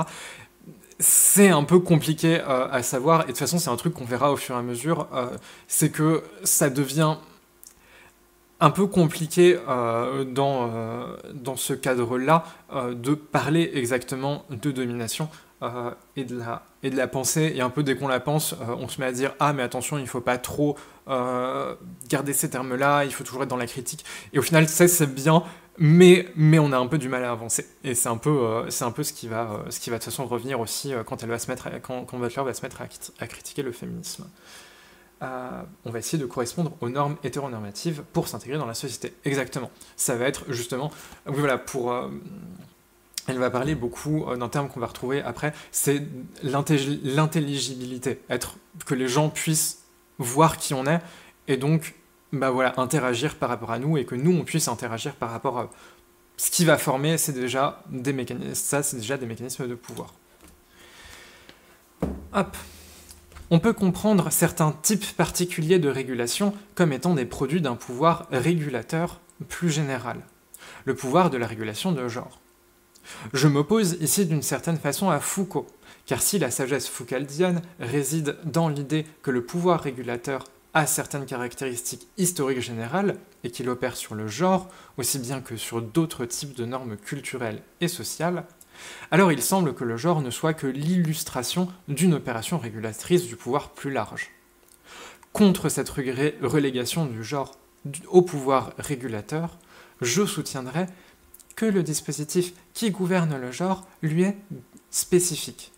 [1.01, 4.31] C'est un peu compliqué à savoir et de toute façon c'est un truc qu'on verra
[4.31, 5.09] au fur et à mesure.
[5.67, 7.17] c'est que ça devient
[8.61, 10.71] un peu compliqué dans,
[11.33, 12.45] dans ce cadre-là
[12.93, 15.31] de parler exactement de domination
[16.17, 17.53] et, de la, et de la pensée.
[17.55, 19.99] Et un peu dès qu'on la pense, on se met à dire Ah, mais attention,
[19.99, 20.77] il ne faut pas trop
[21.11, 21.75] euh,
[22.09, 24.05] garder ces termes-là, il faut toujours être dans la critique.
[24.33, 25.43] Et au final, ça c'est bien,
[25.77, 27.67] mais, mais on a un peu du mal à avancer.
[27.83, 29.97] Et c'est un peu, euh, c'est un peu ce, qui va, euh, ce qui va
[29.97, 32.63] de toute façon revenir aussi quand, elle va se mettre quand, quand Butler va se
[32.63, 34.29] mettre à, critiquer le féminisme.
[35.21, 39.13] on va essayer de correspondre aux normes hétéronormatives pour s'intégrer dans la société.
[39.25, 39.71] Exactement.
[39.97, 40.93] Ça va être justement,
[41.27, 41.93] voilà, pour
[43.31, 46.03] elle va parler beaucoup d'un terme qu'on va retrouver après, c'est
[46.43, 49.85] l'intelligibilité, être que les gens puissent
[50.19, 51.01] voir qui on est,
[51.49, 51.95] et donc
[52.33, 55.59] bah voilà, interagir par rapport à nous, et que nous, on puisse interagir par rapport
[55.59, 55.71] à
[56.37, 60.15] ce qui va former, c'est déjà des mécanismes, ça, c'est déjà des mécanismes de pouvoir.
[63.51, 69.21] On peut comprendre certains types particuliers de régulation comme étant des produits d'un pouvoir régulateur
[69.49, 70.21] plus général,
[70.85, 72.40] le pouvoir de la régulation de genre.
[73.33, 75.67] Je m'oppose ici d'une certaine façon à Foucault,
[76.07, 80.45] car si la sagesse foucaldienne réside dans l'idée que le pouvoir régulateur
[80.75, 85.83] a certaines caractéristiques historiques générales et qu'il opère sur le genre aussi bien que sur
[85.83, 88.45] d'autres types de normes culturelles et sociales,
[89.11, 93.71] alors il semble que le genre ne soit que l'illustration d'une opération régulatrice du pouvoir
[93.71, 94.31] plus large.
[95.33, 97.57] Contre cette relégation du genre
[98.09, 99.59] au pouvoir régulateur,
[100.01, 100.87] je soutiendrai
[101.67, 104.37] le dispositif qui gouverne le genre lui est
[104.91, 105.73] spécifique.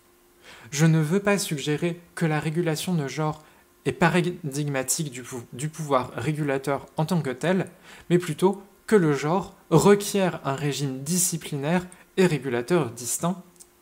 [0.71, 3.43] Je ne veux pas suggérer que la régulation de genre
[3.85, 7.67] est paradigmatique du, pouvoir régulateur en tant que tel,
[8.09, 11.85] mais plutôt que le genre requiert un régime disciplinaire
[12.17, 13.41] et régulateur distinct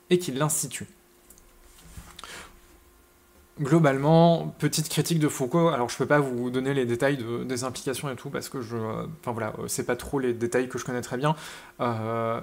[0.10, 0.88] et qu'il l'institue.
[3.62, 5.70] Globalement, petite critique de Foucault.
[5.70, 8.76] Alors, je peux pas vous donner les détails des implications et tout parce que je,
[8.76, 11.36] enfin voilà, c'est pas trop les détails que je connais très bien.
[11.80, 12.42] Euh,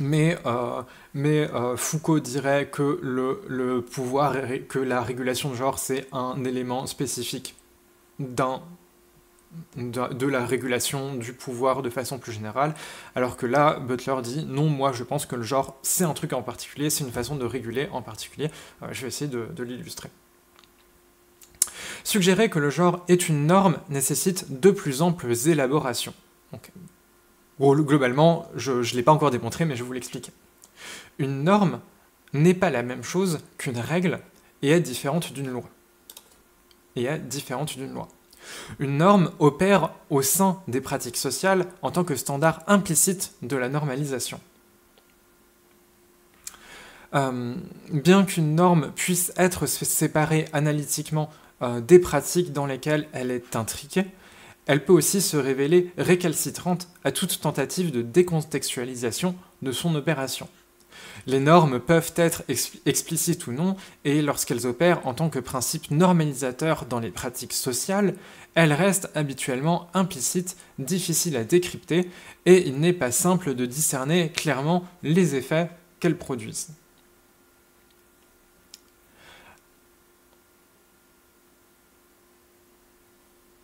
[0.00, 0.82] mais, euh,
[1.14, 4.34] mais euh, Foucault dirait que le, le pouvoir,
[4.68, 7.56] que la régulation de genre, c'est un élément spécifique
[8.18, 8.60] d'un
[9.76, 12.74] de, la régulation du pouvoir de façon plus générale,
[13.14, 16.32] alors que là, Butler dit non, moi je pense que le genre c'est un truc
[16.32, 18.50] en particulier, c'est une façon de réguler en particulier.
[18.82, 20.10] Euh, je vais essayer de, l'illustrer.
[22.04, 26.14] Suggérer que le genre est une norme nécessite de plus amples élaborations.
[27.60, 30.32] globalement, je ne l'ai pas encore démontré, mais je vous l'expliquer.
[31.18, 31.80] Une norme
[32.32, 34.20] n'est pas la même chose qu'une règle
[34.62, 35.64] et est différente d'une loi.
[36.96, 38.08] Et est différente d'une loi.
[38.78, 43.68] Une norme opère au sein des pratiques sociales en tant que standard implicite de la
[43.68, 44.40] normalisation.
[47.14, 47.54] Euh,
[47.90, 51.30] bien qu'une norme puisse être séparée analytiquement
[51.62, 54.04] euh, des pratiques dans lesquelles elle est intriquée,
[54.66, 60.48] elle peut aussi se révéler récalcitrante à toute tentative de décontextualisation de son opération.
[61.28, 62.42] Les normes peuvent être
[62.86, 63.76] explicites ou non,
[64.06, 68.14] et lorsqu'elles opèrent en tant que principe normalisateur dans les pratiques sociales,
[68.54, 72.08] elles restent habituellement implicites, difficiles à décrypter,
[72.46, 75.68] et il n'est pas simple de discerner clairement les effets
[76.00, 76.70] qu'elles produisent.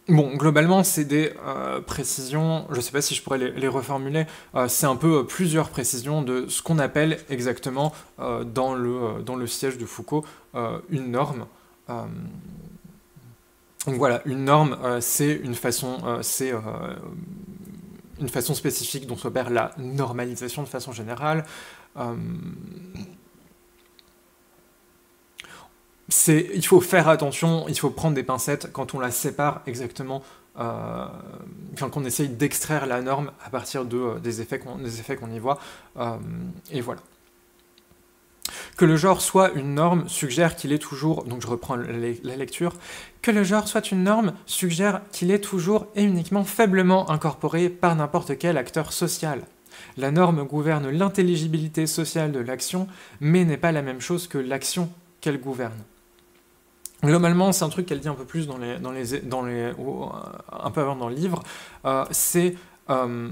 [0.09, 4.27] Bon, globalement, c'est des euh, précisions, je ne sais pas si je pourrais les, reformuler,
[4.55, 9.79] euh, c'est un peu euh, plusieurs précisions de ce qu'on appelle exactement dans, le, siège
[9.79, 10.27] de Foucault
[10.91, 11.47] une norme.
[11.89, 16.53] donc voilà, une norme, c'est une façon, c'est
[18.21, 21.47] une façon spécifique dont s'opère la normalisation de façon générale
[26.29, 30.23] il faut faire attention, il faut prendre des pincettes quand on la sépare exactement,
[30.59, 31.07] euh,
[31.73, 35.59] enfin qu'on essaye d'extraire la norme à partir de, euh, des effets qu'on y voit,
[35.99, 36.17] euh,
[36.71, 37.01] et voilà.
[38.77, 42.75] Que le genre soit une norme suggère qu'il est toujours, donc je reprends la lecture,
[43.23, 47.97] que le genre soit une norme suggère qu'il est toujours et uniquement faiblement incorporé par
[47.97, 49.43] n'importe quel acteur social.
[49.97, 52.87] La norme gouverne l'intelligibilité sociale de l'action,
[53.21, 54.91] mais n'est pas la même chose que l'action
[55.21, 55.73] qu'elle gouverne.
[57.05, 59.73] Globalement, c'est un truc qu'elle dit un peu plus dans les, dans les, dans les,
[60.51, 61.43] un peu avant dans le livre.
[61.85, 62.55] Euh, c'est,
[62.91, 63.29] euh,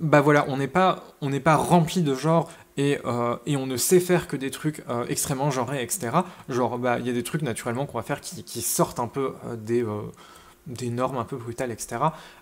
[0.00, 3.76] bah voilà, on n'est pas, on n'est pas rempli de genre et, euh, on ne
[3.76, 6.10] sait faire que des trucs extrêmement genrés, etc.
[6.48, 9.34] Genre, bah, il y a des trucs naturellement qu'on va faire qui, sortent un peu
[9.58, 9.84] des,
[10.90, 11.98] normes un peu brutales, etc.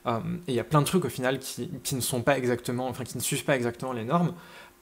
[0.06, 0.10] et
[0.48, 3.16] il y a plein de trucs au final qui, ne sont pas exactement, enfin qui
[3.16, 4.32] ne suivent pas exactement les normes.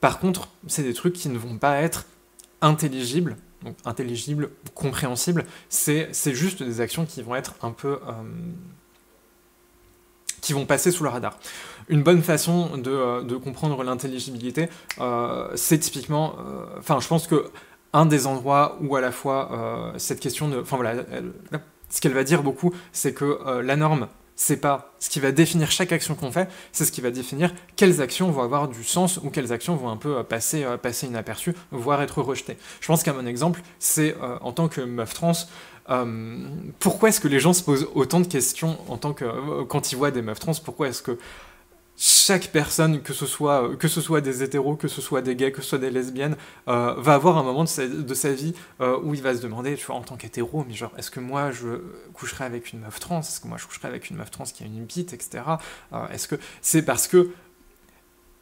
[0.00, 2.04] Par contre, c'est des trucs qui ne vont pas être
[2.60, 7.98] intelligibles donc intelligible, compréhensible, c'est juste des actions qui vont être un peu...
[8.06, 8.12] Euh,
[10.40, 11.38] qui vont passer sous le radar.
[11.88, 14.68] Une bonne façon de, euh, comprendre l'intelligibilité,
[15.00, 16.36] euh, c'est typiquement...
[16.78, 17.50] Enfin, je pense que
[17.92, 20.60] un des endroits où à la fois cette question de...
[20.60, 21.02] Enfin voilà,
[21.88, 25.70] ce qu'elle va dire beaucoup, c'est que la norme c'est pas ce qui va définir
[25.70, 29.18] chaque action qu'on fait, c'est ce qui va définir quelles actions vont avoir du sens
[29.22, 32.58] ou quelles actions vont un peu euh, passer, euh, passer inaperçues, voire être rejetées.
[32.80, 35.32] Je pense qu'un bon exemple, c'est euh, en tant que meuf trans,
[36.80, 39.96] pourquoi est-ce que les gens se posent autant de questions en tant que quand ils
[39.96, 41.16] voient des meufs trans Pourquoi est-ce que
[41.96, 45.50] chaque personne, que ce, soit, que ce soit des hétéros, que ce soit des gays,
[45.50, 46.36] que ce soit des lesbiennes,
[46.68, 49.86] euh, va avoir un moment de sa, vie euh, où il va se demander, tu
[49.86, 51.80] vois, en tant qu'hétéro, mais genre, est-ce que moi je
[52.12, 53.20] coucherai avec une meuf trans?
[53.20, 55.42] Est-ce que moi je coucherai avec une meuf trans qui a une bite, etc.
[55.92, 57.30] Euh, est-ce que c'est parce que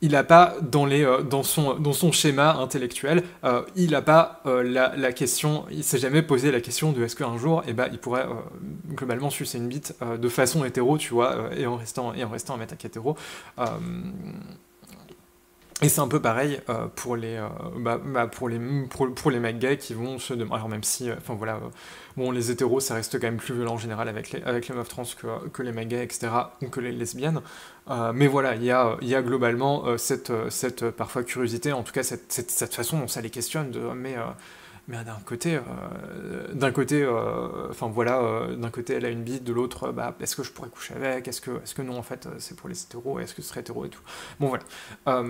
[0.05, 5.12] il n'a pas euh, dans, son, schéma intellectuel, euh, il n'a pas euh, la, la,
[5.14, 8.26] question, il s'est jamais posé la question de est-ce qu'un jour, eh ben, il pourrait
[8.90, 12.59] globalement sucer une bite de façon hétéro, tu vois, et en restant et en restant
[12.61, 13.16] un hétéro.
[15.83, 17.49] Et c'est un peu pareil euh, pour, les, euh,
[17.79, 20.55] bah, bah, pour, les, pour, les mecs gays qui vont se demander.
[20.55, 21.59] Alors, même si, euh, enfin voilà,
[22.16, 24.75] bon, les hétéros, ça reste quand même plus violent en général avec les, avec les
[24.75, 26.29] meufs trans que, que les mecs gays, etc.,
[26.62, 27.41] ou que les lesbiennes.
[28.14, 32.05] mais voilà, il y a, y a globalement cette, cette parfois curiosité, en tout cas
[32.05, 34.16] cette, cette, cette façon dont ça les questionne de mais
[34.87, 39.22] mais d'un côté, euh, d'un côté, euh, enfin voilà, euh, d'un côté elle a une
[39.22, 41.99] bite, de l'autre, bah, est-ce que je pourrais coucher avec, est-ce que, est-ce que non
[41.99, 44.03] en fait c'est pour les hétéros, est-ce que ce serait hétéro et tout?
[44.41, 45.24] Bon voilà.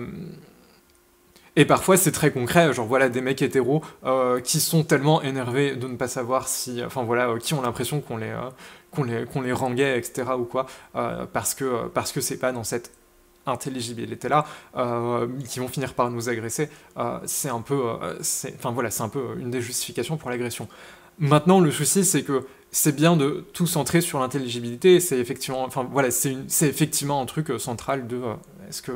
[1.55, 3.81] et parfois c'est très concret, genre voilà des mecs hétéros
[4.43, 8.17] qui sont tellement énervés de ne pas savoir si, enfin voilà, qui ont l'impression qu'on
[8.17, 8.35] les
[8.91, 10.31] qu'on les, qu'on les ranguait, etc.
[10.37, 12.91] ou quoi, parce que parce que c'est pas dans cette
[13.45, 14.45] intelligibilité là
[15.47, 16.69] qui vont finir par nous agresser.
[17.25, 17.81] c'est un peu,
[18.55, 20.67] enfin voilà, c'est un peu une des justifications pour l'agression.
[21.17, 24.99] Maintenant, le souci, c'est que c'est bien de tout centrer sur l'intelligibilité.
[24.99, 28.21] C'est effectivement, enfin voilà, c'est effectivement un truc central de
[28.67, 28.91] est-ce que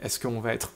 [0.00, 0.72] est-ce qu'on va être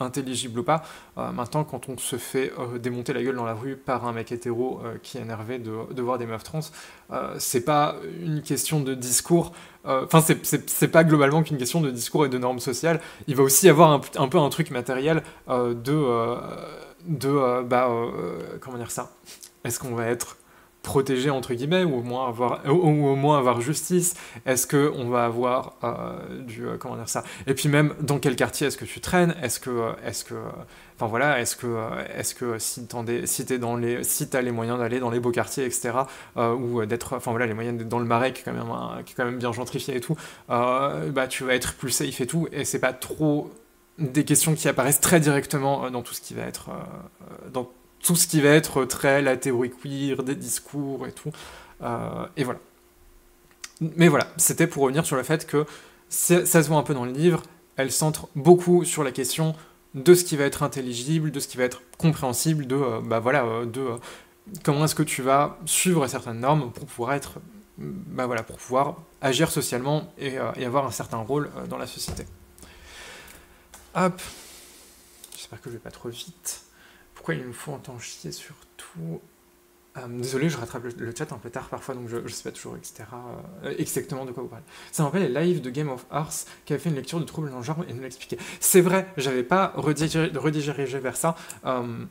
[0.00, 0.82] intelligible ou pas.
[1.18, 4.12] Euh, maintenant, quand on se fait euh, démonter la gueule dans la rue par un
[4.12, 6.60] mec hétéro euh, qui est énervé de, voir des meufs trans,
[7.38, 9.52] c'est pas une question de discours.
[9.84, 13.00] Enfin, c'est pas globalement qu'une question de discours et de normes sociales.
[13.26, 16.36] Il va aussi y avoir un, peu un truc matériel de.
[17.06, 17.90] de bah,
[18.60, 19.12] comment dire ça?
[19.64, 20.36] Est-ce qu'on va être
[20.82, 24.14] protéger entre guillemets ou au moins avoir ou, au moins avoir justice?
[24.46, 27.22] Est-ce que on va avoir euh, du euh, comment dire ça?
[27.46, 29.34] Et puis même dans quel quartier est-ce que tu traînes?
[29.42, 30.34] Est-ce que euh, est-ce que
[30.96, 31.66] enfin voilà est-ce que
[32.14, 35.30] est-ce que si t'es si dans les si t'as les moyens d'aller dans les beaux
[35.30, 35.92] quartiers etc
[36.36, 39.14] ou d'être enfin voilà les moyens d'être dans le marais qui est quand même qui
[39.14, 40.16] quand même bien gentrifié et tout
[40.48, 43.50] bah tu vas être plus safe et tout et c'est pas trop
[43.98, 46.70] des questions qui apparaissent très directement dans tout ce qui va être
[47.52, 47.72] dans
[48.02, 51.30] tout ce qui va être très la théorie queer, des discours et tout.
[51.82, 52.60] Euh, et voilà.
[53.80, 55.64] Mais voilà, c'était pour revenir sur le fait que
[56.08, 57.42] ça se voit un peu dans le livre,
[57.76, 59.54] elle centre beaucoup sur la question
[59.94, 63.18] de ce qui va être intelligible, de ce qui va être compréhensible, de euh, bah
[63.18, 63.86] voilà, euh, de
[64.62, 67.40] comment est-ce que tu vas suivre certaines normes pour pouvoir être
[67.78, 72.26] bah voilà, pour pouvoir agir socialement et, et avoir un certain rôle dans la société.
[73.94, 74.20] Hop.
[75.34, 76.62] J'espère que je vais pas trop vite.
[77.22, 79.20] Pourquoi il me faut entendre chier sur tout
[79.96, 82.50] euh, désolé, je rattrape le, chat un peu tard parfois, donc je, ne sais pas
[82.50, 83.04] toujours, etc.
[83.62, 84.64] Euh, exactement de quoi vous parlez.
[84.90, 87.24] Ça me rappelle les lives de Game of Hearts qui avaient fait une lecture de
[87.24, 88.38] troubles dans le genre et nous l'expliquaient.
[88.58, 91.36] C'est vrai, j'avais pas redirigé, vers ça.
[91.64, 92.04] Euh,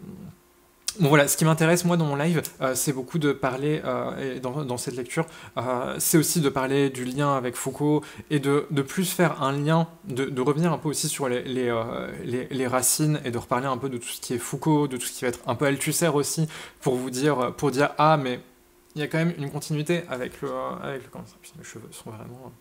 [1.00, 4.36] Bon voilà, ce qui m'intéresse moi dans mon live, euh, c'est beaucoup de parler, euh,
[4.36, 5.26] et dans, cette lecture,
[5.58, 9.54] euh, c'est aussi de parler du lien avec Foucault et de, de plus faire un
[9.54, 13.68] lien, de, de, revenir un peu aussi sur les, les, les, racines et de reparler
[13.68, 15.56] un peu de tout ce qui est Foucault, de tout ce qui va être un
[15.56, 16.48] peu Althusser aussi,
[16.82, 18.42] pour vous dire, pour dire ah mais
[18.96, 20.50] il y a quand même une continuité avec le,
[20.84, 21.22] avec le
[21.58, 22.52] mes cheveux sont vraiment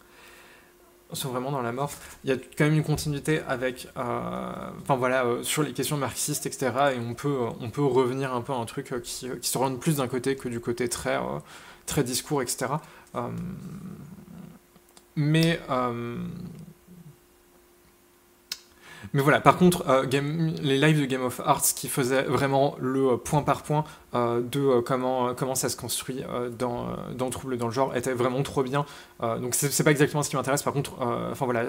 [1.13, 1.91] sont vraiment dans la mort.
[2.25, 5.97] Il y a quand même une continuité avec, euh, enfin voilà, euh, sur les questions
[5.97, 6.73] marxistes, etc.
[6.95, 9.59] Et on peut, euh, on peut revenir un peu à un truc qui, qui se
[9.59, 11.19] rend plus d'un côté que du côté très,
[11.87, 12.75] très discours, etc.
[15.17, 15.61] mais
[19.13, 20.07] mais voilà, par contre, euh,
[20.63, 23.85] les lives de Game of Hearts qui faisaient vraiment le euh, point par point
[24.15, 26.23] euh, de comment, comment ça se construit
[26.59, 26.87] dans,
[27.17, 28.85] dans Trouble dans le genre étaient vraiment trop bien.
[29.21, 30.95] donc c'est pas exactement ce qui m'intéresse, par contre,
[31.31, 31.65] enfin voilà,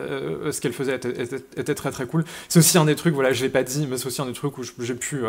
[0.51, 2.25] ce qu'elle faisait était, très très cool.
[2.49, 4.33] C'est aussi un des trucs, voilà, je l'ai pas dit, mais c'est aussi un des
[4.33, 5.23] trucs où j'ai pu,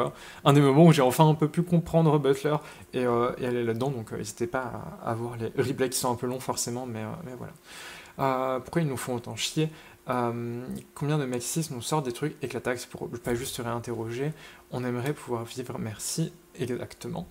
[0.44, 2.56] un des moments où j'ai enfin un peu pu comprendre Butler
[2.94, 4.72] et, et aller là-dedans, donc n'hésitez pas
[5.04, 8.60] à, à, voir les replays qui sont un peu longs forcément, mais, mais voilà.
[8.60, 9.70] pourquoi ils nous font autant chier?
[10.08, 14.32] Euh, combien de marxistes nous sortent des trucs éclataxes pour pas juste se réinterroger
[14.70, 17.26] On aimerait pouvoir vivre, merci, exactement.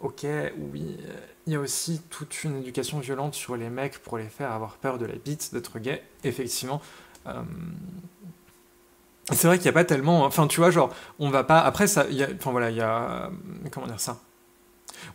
[0.00, 0.26] Ok,
[0.72, 0.96] oui,
[1.46, 4.76] il y a aussi toute une éducation violente sur les mecs pour les faire avoir
[4.76, 6.80] peur de la bite, d'être gay, effectivement.
[7.26, 7.42] Euh,
[9.30, 10.24] c'est vrai qu'il n'y a pas tellement.
[10.24, 11.60] Enfin, tu vois, genre, on va pas.
[11.60, 12.06] Après, ça.
[12.34, 13.30] Enfin, voilà, il y a.
[13.70, 14.20] Comment dire ça?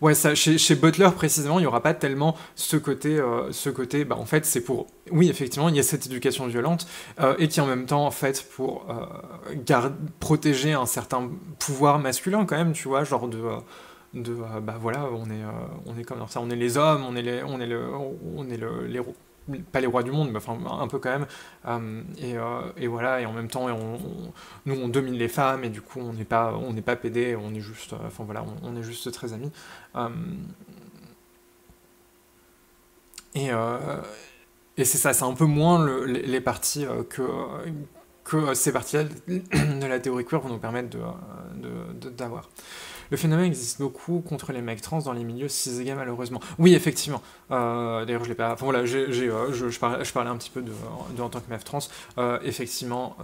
[0.02, 4.06] Ouais, ça, chez, Butler précisément, il n'y aura pas tellement ce côté, euh, ce côté,
[4.06, 6.88] bah en fait, c'est pour, oui, effectivement, il y a cette éducation violente
[7.20, 11.30] euh, et qui en même temps, en fait, pour euh, protéger un certain
[11.60, 13.42] pouvoir masculin quand même, tu vois, genre de,
[14.14, 15.44] de, bah voilà, on est,
[15.86, 17.90] on est comme ça, on est les hommes, on est les, on est le,
[18.36, 19.00] on est les,
[19.72, 21.28] pas les rois du monde, mais enfin un peu quand même.
[21.66, 24.00] Euh, euh, et, voilà, et en même temps, on,
[24.66, 27.36] nous on domine les femmes et du coup on n'est pas, on n'est pas pédé,
[27.36, 29.52] on est juste, euh, enfin voilà, on, est juste très amis.
[33.36, 33.50] et
[34.80, 37.24] et c'est ça, c'est un peu moins les, parties que
[38.24, 42.44] que ces parties de la théorie queer vont nous permettre d'avoir.
[42.44, 42.58] De,
[43.12, 46.42] le phénomène existe beaucoup contre les mecs trans dans les milieux cis malheureusement.
[46.60, 47.22] Oui, effectivement.
[47.52, 48.54] Euh, d'ailleurs, je l'ai pas.
[48.54, 50.72] Enfin voilà, euh, je, parlais, un petit peu de,
[51.20, 51.80] en tant que meuf trans.
[52.18, 53.16] Euh, effectivement,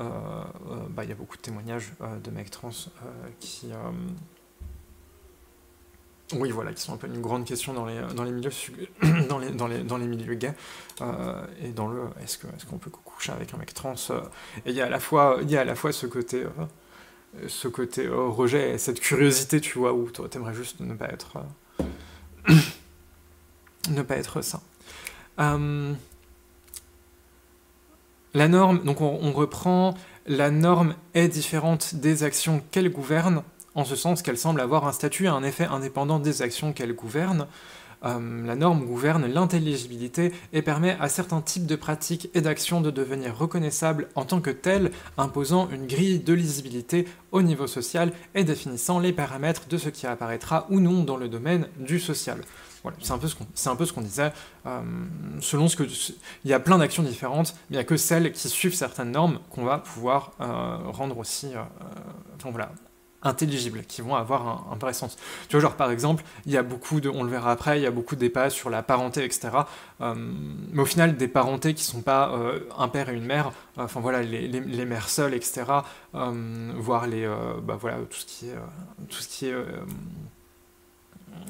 [0.89, 2.71] bah, il y a beaucoup de témoignages de mecs trans
[3.39, 3.67] qui.
[6.36, 8.51] oui, voilà, qui sont un peu une grande question dans les, dans les milieux,
[9.29, 10.55] dans les, dans les, dans les milieux gays,
[11.61, 13.95] et dans le est-ce, qu'on peut coucher avec un mec trans?
[14.65, 16.45] Il y a à la fois, il y a à la fois ce côté
[17.47, 21.38] ce côté euh, rejet, cette curiosité, tu vois, où toi t'aimerais juste ne pas être
[22.49, 22.53] euh,
[23.89, 24.61] ne pas être ça.
[25.39, 25.93] Euh,
[28.34, 29.93] la norme, donc on, reprend,
[30.25, 33.43] la norme est différente des actions qu'elle gouverne,
[33.75, 36.93] en ce sens qu'elle semble avoir un statut et un effet indépendant des actions qu'elle
[36.93, 37.47] gouverne.
[38.06, 42.91] Euh, la norme gouverne l'intelligibilité et permet à certains types de pratiques et d'actions de
[42.91, 48.43] devenir reconnaissables en tant que telles, imposant une grille de lisibilité au niveau social et
[48.43, 52.41] définissant les paramètres de ce qui apparaîtra ou non dans le domaine du social.
[52.84, 54.34] Voilà, c'est un peu ce qu'on disait.
[54.66, 54.82] Euh,
[55.39, 58.34] selon ce que il y a plein d'actions différentes, mais il n'y a que celles
[58.34, 61.54] qui suivent certaines normes qu'on va pouvoir euh, rendre aussi,
[62.43, 62.74] voilà,
[63.24, 65.17] intelligibles, qui vont avoir un, vrai sens.
[65.47, 67.84] Tu vois, genre par exemple, il y a beaucoup de, on le verra après, il
[67.84, 69.49] y a beaucoup de débats sur la parenté, etc.
[70.01, 73.51] Euh, mais au final, des parentés qui sont pas euh, un père et une mère,
[73.78, 75.63] enfin voilà, les, les, mères seules, etc.
[76.15, 77.28] Euh, voire les,
[77.63, 78.55] bah voilà, tout ce qui est,
[79.09, 79.55] tout ce qui est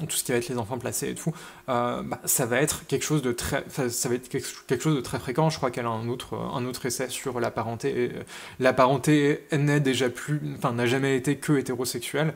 [0.08, 1.32] tout ce qui va être les enfants placés et tout,
[1.68, 5.00] euh, bah, ça va être quelque chose de très, ça va être quelque chose de
[5.00, 5.50] très fréquent.
[5.50, 8.04] Je crois qu'elle a un autre, un autre essai sur la parenté.
[8.04, 8.12] Et,
[8.60, 12.34] la parenté n'est déjà plus, enfin n'a jamais été que hétérosexuelle.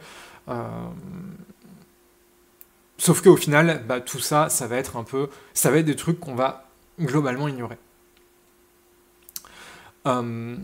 [0.48, 0.62] Euh,
[2.98, 5.96] sauf qu'au final, bah, tout ça, ça va être un peu, ça va être des
[5.96, 6.68] trucs qu'on va
[7.00, 7.78] globalement ignorer.
[10.06, 10.56] Euh,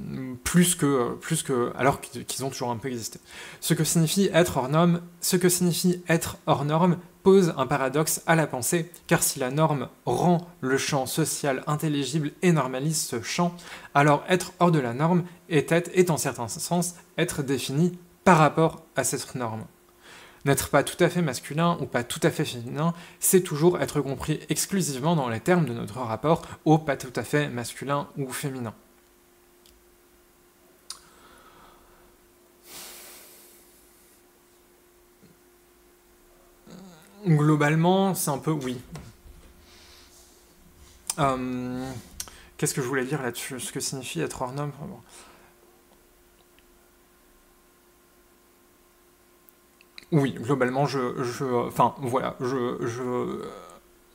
[0.45, 3.19] plus, que, plus que, alors qu'ils ont toujours un peu existé.
[3.61, 8.23] Ce que signifie être hors norme, ce que signifie être hors norme pose un paradoxe
[8.27, 13.23] à la pensée, car si la norme rend le champ social intelligible et normalise ce
[13.23, 13.55] champ,
[13.95, 18.85] alors être hors de la norme est, est en certain sens être défini par rapport
[18.95, 19.65] à cette norme.
[20.45, 24.01] N'être pas tout à fait masculin ou pas tout à fait féminin, c'est toujours être
[24.01, 28.31] compris exclusivement dans les termes de notre rapport au pas tout à fait masculin ou
[28.31, 28.75] féminin.
[37.27, 38.79] Globalement, c'est un peu oui.
[41.19, 41.91] Euh,
[42.59, 43.61] qu'est-ce que je voulais dire là-dessus?
[43.61, 44.73] Ce que signifie être hors norme?
[50.13, 52.77] Oui, globalement, je, je, enfin, voilà, je,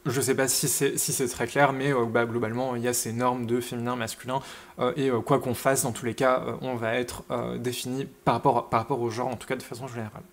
[0.06, 2.94] je, sais pas si c'est si très clair, mais euh, bah, globalement, il y a
[2.94, 4.40] ces normes de féminin, masculin,
[4.80, 7.24] euh, et quoi qu'on fasse, dans tous les cas, on va être
[7.58, 10.24] défini par rapport, par rapport au genre, en tout cas de façon générale.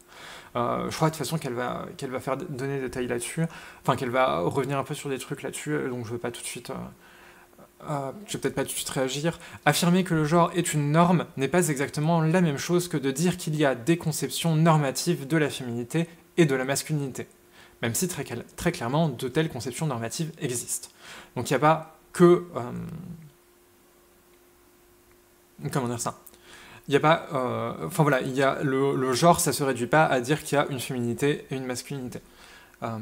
[0.56, 3.44] Euh, je crois de toute façon qu'elle va, qu'elle va faire donner des détails là-dessus,
[3.82, 6.20] enfin qu'elle va revenir un peu sur des trucs là-dessus, euh, donc je ne vais
[6.20, 6.70] pas tout de suite...
[6.70, 9.38] Euh, je vais peut-être pas tout de suite réagir.
[9.66, 13.10] Affirmer que le genre est une norme n'est pas exactement la même chose que de
[13.10, 17.26] dire qu'il y a des conceptions normatives de la féminité et de la masculinité.
[17.82, 20.88] Même si très clairement de telles conceptions normatives existent.
[21.36, 22.46] Donc il n'y a pas que...
[25.70, 26.18] comment dire ça?
[26.88, 27.26] Il n'y a pas.
[27.34, 30.56] Euh, enfin voilà, il y a le, genre, ça se réduit pas à dire qu'il
[30.56, 32.20] y a une féminité et une masculinité.
[32.82, 32.98] Euh,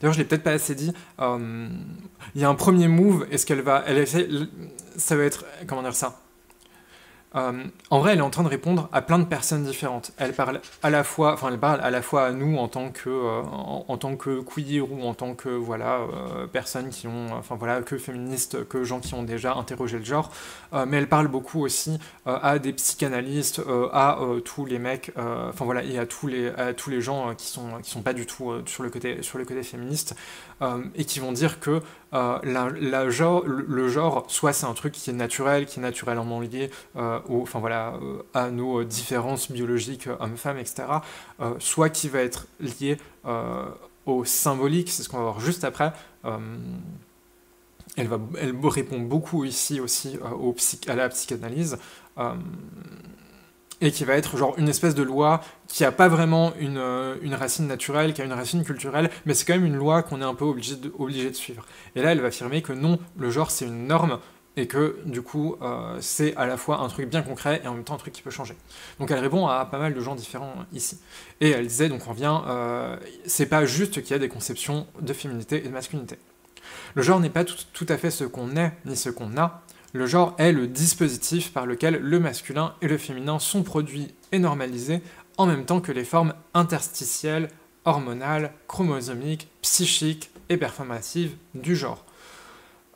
[0.00, 0.92] d'ailleurs, je l'ai peut-être pas assez dit.
[1.20, 1.68] Euh,
[2.34, 3.26] il y a un premier move.
[3.30, 4.28] Est-ce qu'elle va, elle essaie,
[4.96, 6.20] ça va être comment dire ça?
[7.34, 10.12] Euh, en vrai, elle est en train de répondre à plein de personnes différentes.
[10.18, 12.90] Elle parle à la fois, enfin, elle parle à la fois à nous en tant
[12.90, 17.26] que, euh, en, tant que queer ou en tant que voilà euh, personnes qui ont,
[17.36, 20.30] enfin voilà, que féministes, que gens qui ont déjà interrogé le genre.
[20.86, 23.60] mais elle parle beaucoup aussi à des psychanalystes,
[23.92, 27.46] à tous les mecs, enfin voilà, et à tous les, à tous les gens qui
[27.46, 30.14] sont, qui sont pas du tout sur le côté, sur le côté féministe.
[30.94, 31.80] Et qui vont dire que
[32.14, 37.18] euh, le, genre, soit c'est un truc qui est naturel, qui est naturellement lié euh,
[37.54, 37.94] voilà,
[38.32, 40.84] à nos différences biologiques hommes-femmes, etc.,
[41.58, 42.98] soit qui va être lié
[44.06, 45.92] au symbolique, c'est ce qu'on va voir juste après.
[47.96, 48.08] elle,
[48.64, 50.54] répond beaucoup ici aussi au
[50.86, 51.78] à la psychanalyse
[53.84, 57.16] et qui va être genre une espèce de loi qui a pas vraiment une, euh,
[57.20, 60.22] une racine naturelle, qui a une racine culturelle, mais c'est quand même une loi qu'on
[60.22, 61.66] est un peu obligé de, obligé de suivre.
[61.94, 64.18] Et là, elle va affirmer que non, le genre c'est une norme,
[64.56, 67.74] et que du coup euh, c'est à la fois un truc bien concret et en
[67.74, 68.54] même temps un truc qui peut changer.
[69.00, 70.98] Donc elle répond à pas mal de gens différents ici.
[71.40, 74.86] Et elle disait, donc on revient, euh, c'est pas juste qu'il y a des conceptions
[75.00, 76.18] de féminité et de masculinité.
[76.94, 79.62] Le genre n'est pas tout, tout à fait ce qu'on est ni ce qu'on a,
[79.94, 84.40] le genre est le dispositif par lequel le masculin et le féminin sont produits et
[84.40, 85.00] normalisés
[85.38, 87.48] en même temps que les formes interstitielles,
[87.84, 92.04] hormonales, chromosomiques, psychiques et performatives du genre.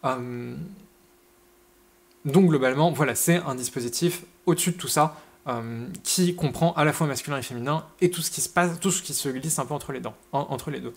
[0.05, 0.57] Euh,
[2.25, 6.93] donc globalement, voilà, c'est un dispositif au-dessus de tout ça euh, qui comprend à la
[6.93, 9.61] fois masculin et féminin et tout ce qui se passe, tout ce qui se glisse
[9.61, 10.95] un peu entre les, dents, entre les deux.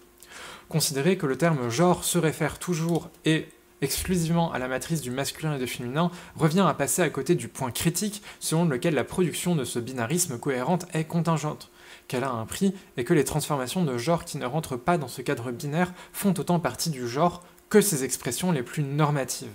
[0.68, 3.48] Considérer que le terme genre se réfère toujours et
[3.82, 7.48] exclusivement à la matrice du masculin et du féminin revient à passer à côté du
[7.48, 11.72] point critique selon lequel la production de ce binarisme cohérente est contingente,
[12.08, 15.08] qu'elle a un prix et que les transformations de genre qui ne rentrent pas dans
[15.08, 19.54] ce cadre binaire font autant partie du genre que ses expressions les plus normatives.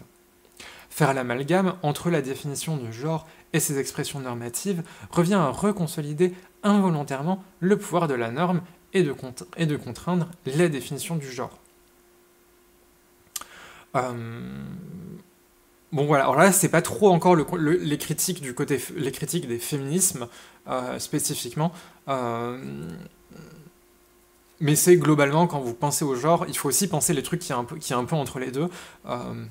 [0.91, 7.45] Faire l'amalgame entre la définition de genre et ses expressions normatives revient à reconsolider involontairement
[7.61, 8.63] le pouvoir de la norme
[8.95, 9.15] et de,
[9.59, 11.59] et de contraindre les définitions du genre.
[15.93, 19.59] Bon voilà, alors là c'est pas trop encore les critiques du côté les critiques des
[19.59, 20.27] féminismes
[20.99, 21.73] spécifiquement,
[24.61, 27.53] mais c'est globalement, quand vous pensez au genre, il faut aussi penser les trucs qui
[27.53, 28.69] est un peu, entre les deux.
[29.07, 29.45] Euh,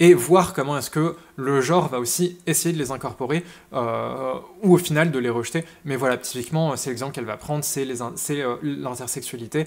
[0.00, 4.74] et voir comment est-ce que le genre va aussi essayer de les incorporer euh, ou
[4.74, 5.64] au final de les rejeter.
[5.84, 9.66] Mais voilà, typiquement, c'est l'exemple qu'elle va prendre, c'est euh, l'intersexualité,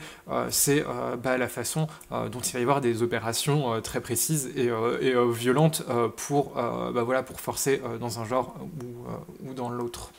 [0.49, 0.83] c'est
[1.23, 4.69] bah, la façon dont il va y avoir des opérations très précises et,
[5.31, 5.83] violentes
[6.15, 8.55] pour, bah, voilà, pour forcer dans un genre
[9.45, 10.11] ou dans l'autre.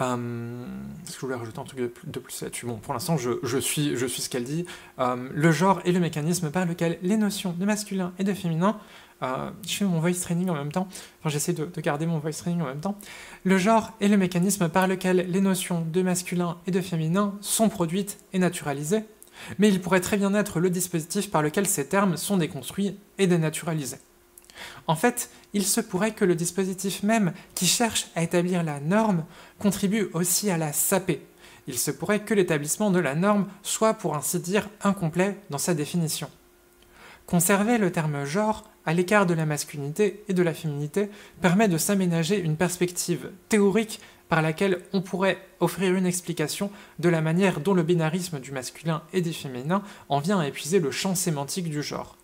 [0.00, 0.66] Euh,
[1.04, 2.66] Est-ce que je voulais rajouter un truc de plus là-dessus?
[2.66, 4.66] Bon, pour l'instant, je, je, suis, je suis ce qu'elle dit.
[4.98, 8.78] Euh, le genre est le mécanisme par lequel les notions de masculin et de féminin
[9.22, 10.88] euh, je fais mon voice training en même temps,
[11.20, 12.98] enfin j'essaie de, de, garder mon voice training en même temps.
[13.44, 17.70] Le genre est le mécanisme par lequel les notions de masculin et de féminin sont
[17.70, 19.04] produites et naturalisées,
[19.58, 23.26] mais il pourrait très bien être le dispositif par lequel ces termes sont déconstruits et
[23.26, 23.98] dénaturalisés.
[24.86, 29.24] En fait, il se pourrait que le dispositif même qui cherche à établir la norme
[29.58, 31.24] contribue aussi à la saper.
[31.66, 35.74] Il se pourrait que l'établissement de la norme soit pour ainsi dire incomplet dans sa
[35.74, 36.30] définition.
[37.26, 41.76] Conserver le terme genre à l'écart de la masculinité et de la féminité permet de
[41.76, 47.74] s'aménager une perspective théorique par laquelle on pourrait offrir une explication de la manière dont
[47.74, 51.82] le binarisme du masculin et du féminin en vient à épuiser le champ sémantique du
[51.82, 52.16] genre.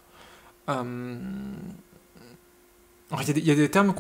[0.69, 1.17] Euh,
[3.21, 3.93] il y, a des termes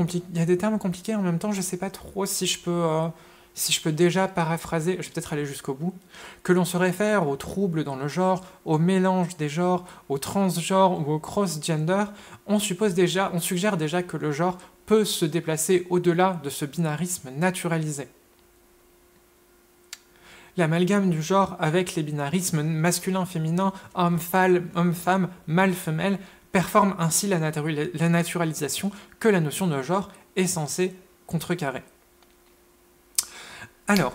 [0.78, 3.08] compliqués, en même temps, je ne sais pas trop si je peux, euh,
[3.54, 5.94] si je peux déjà paraphraser, je vais peut-être aller jusqu'au bout,
[6.42, 11.06] que l'on se réfère aux troubles dans le genre, au mélange des genres, au transgenre
[11.06, 12.04] ou au cross-gender,
[12.46, 16.64] on suppose déjà, on suggère déjà que le genre peut se déplacer au-delà de ce
[16.64, 18.08] binarisme naturalisé.
[20.56, 26.18] L'amalgame du genre avec les binarismes masculin-féminin, homme-femme, mâle-femelle
[26.52, 27.38] performe ainsi la,
[28.08, 30.94] naturalisation que la notion de genre est censée
[31.26, 31.82] contrecarrer.
[33.88, 34.14] Alors,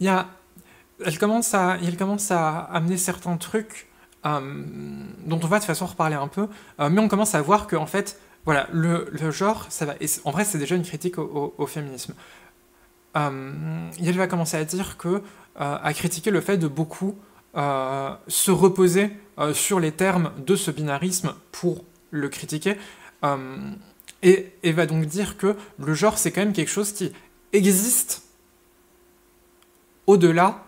[0.00, 0.28] y a,
[1.04, 3.88] elle, commence à, commence à amener certains trucs
[4.24, 4.64] euh,
[5.26, 6.48] dont on va de toute façon reparler un peu,
[6.80, 9.94] euh, mais on commence à voir que en fait, voilà, le, genre, ça va.
[10.24, 12.14] en vrai, c'est déjà une critique au, féminisme.
[13.16, 15.22] Euh, elle va commencer à dire que,
[15.56, 17.16] à critiquer le fait de beaucoup
[17.54, 22.76] se reposer euh, sur les termes de ce binarisme pour le critiquer,
[23.24, 23.70] euh,
[24.22, 27.12] et, va donc dire que le genre, c'est quand même quelque chose qui
[27.52, 28.24] existe
[30.06, 30.64] au-delà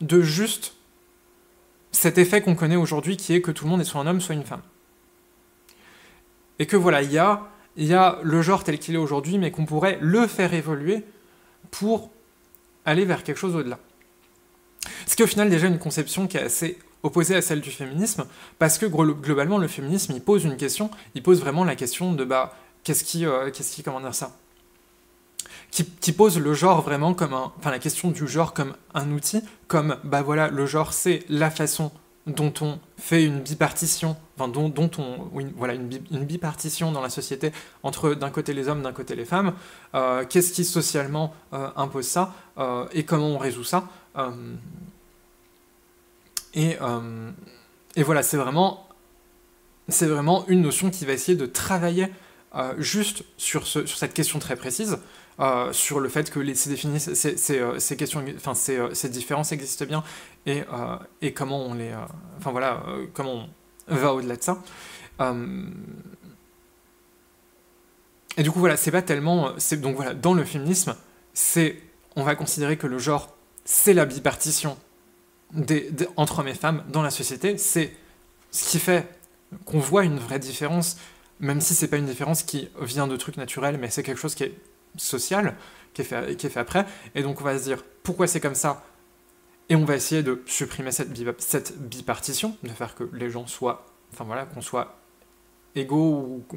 [0.00, 0.74] de juste
[1.90, 4.20] cet effet qu'on connaît aujourd'hui qui est que tout le monde est soit un homme,
[4.20, 4.62] soit une femme.
[6.58, 9.50] Et que voilà, il y a, y a le genre tel qu'il est aujourd'hui, mais
[9.50, 11.04] qu'on pourrait le faire évoluer
[11.70, 12.10] pour
[12.84, 13.78] aller vers quelque chose au-delà.
[15.06, 17.70] Ce qui est au final déjà une conception qui est assez opposée à celle du
[17.70, 18.24] féminisme,
[18.58, 22.56] parce que globalement, le féminisme, pose une question, il pose vraiment la question de, bah,
[22.82, 24.32] qu'est-ce qui, euh, qu'est-ce qui, comment dire ça?
[25.70, 29.10] Qui, qui, pose le genre vraiment comme un, enfin la question du genre comme un
[29.10, 31.90] outil, comme, bah voilà, le genre c'est la façon
[32.26, 37.10] dont on fait une bipartition, enfin dont, dont on, voilà, une, une, bipartition dans la
[37.10, 39.52] société entre d'un côté les hommes, d'un côté les femmes,
[39.94, 42.32] euh, qu'est-ce qui socialement euh, impose ça,
[42.92, 43.88] et comment on résout ça.
[44.16, 44.56] Euh,
[46.54, 48.88] et, voilà, c'est vraiment,
[49.88, 52.08] c'est vraiment une notion qui va essayer de travailler
[52.54, 54.98] euh, juste sur, ce, sur cette question très précise,
[55.40, 57.36] euh, sur le fait que les, ces, ces,
[57.78, 60.04] ces, questions, enfin, ces, différences existent bien
[60.46, 60.62] et,
[61.22, 61.92] et comment on les,
[62.38, 63.48] enfin voilà, comment
[63.88, 64.62] on va au-delà de ça.
[68.36, 70.94] et du coup voilà, c'est pas tellement, c'est donc voilà, dans le féminisme,
[71.32, 71.80] c'est,
[72.14, 73.33] on va considérer que le genre,
[73.64, 74.76] c'est la bipartition
[76.16, 77.92] entre hommes et femmes dans la société, c'est
[78.50, 79.06] ce qui fait
[79.64, 80.96] qu'on voit une vraie différence,
[81.40, 84.34] même si c'est pas une différence qui vient de trucs naturels, mais c'est quelque chose
[84.34, 84.54] qui est
[84.96, 85.56] social,
[85.92, 88.84] qui est, fait, après, et donc on va se dire pourquoi c'est comme ça,
[89.68, 93.86] et on va essayer de supprimer cette, cette bipartition, de faire que les gens soient,
[94.12, 94.98] enfin voilà, qu'on soit
[95.76, 96.56] égaux ou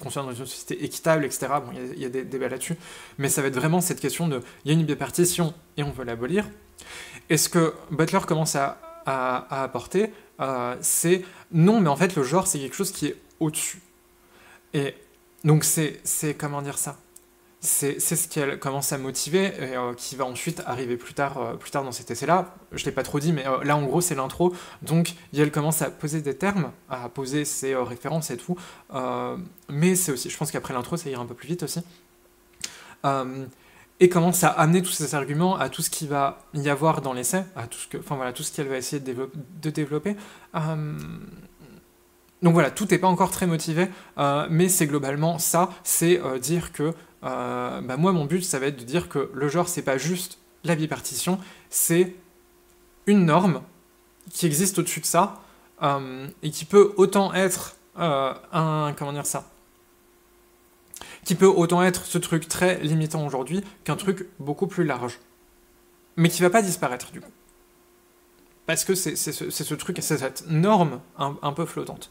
[0.00, 1.46] qu'on soit dans une société équitable, etc.
[1.64, 2.76] Bon, il y, a des débats là-dessus,
[3.18, 5.90] mais ça va être vraiment cette question de, il y a une bipartition et on
[5.90, 6.46] veut l'abolir,
[7.28, 12.48] et ce que Butler commence à, apporter, euh, c'est non, mais en fait, le genre,
[12.48, 13.80] c'est quelque chose qui est au-dessus.
[14.74, 14.94] Et
[15.44, 16.02] donc, c'est,
[16.36, 16.96] comment dire ça?
[17.66, 21.54] C'est, ce qu'elle commence à motiver et euh, qui va ensuite arriver plus tard, euh,
[21.54, 22.54] plus tard dans cet essai-là.
[22.72, 24.54] Je l'ai pas trop dit, mais là, en gros, c'est l'intro.
[24.82, 28.56] Donc, elle commence à poser des termes, à poser ses références et tout.
[29.68, 31.80] mais c'est aussi, je pense qu'après l'intro, ça ira un peu plus vite aussi
[34.00, 37.12] et commence à amener tous ces arguments à tout ce qu'il va y avoir dans
[37.12, 40.16] l'essai, à tout ce que, enfin voilà, tout ce qu'elle va essayer de, développer.
[40.54, 40.98] Euh,
[42.42, 43.88] donc voilà, tout n'est pas encore très motivé,
[44.50, 46.92] mais c'est globalement ça, c'est dire que
[47.26, 50.38] bah moi mon but ça va être de dire que le genre c'est pas juste
[50.64, 51.38] la bipartition,
[51.70, 52.14] c'est
[53.06, 53.62] une norme
[54.32, 55.40] qui existe au-dessus de ça,
[55.82, 58.94] euh, et qui peut autant être euh, un.
[58.98, 59.48] Comment dire ça
[61.24, 65.18] Qui peut autant être ce truc très limitant aujourd'hui qu'un truc beaucoup plus large.
[66.16, 67.30] Mais qui va pas disparaître du coup.
[68.64, 72.10] Parce que c'est ce, truc, c'est cette norme un, peu flottante.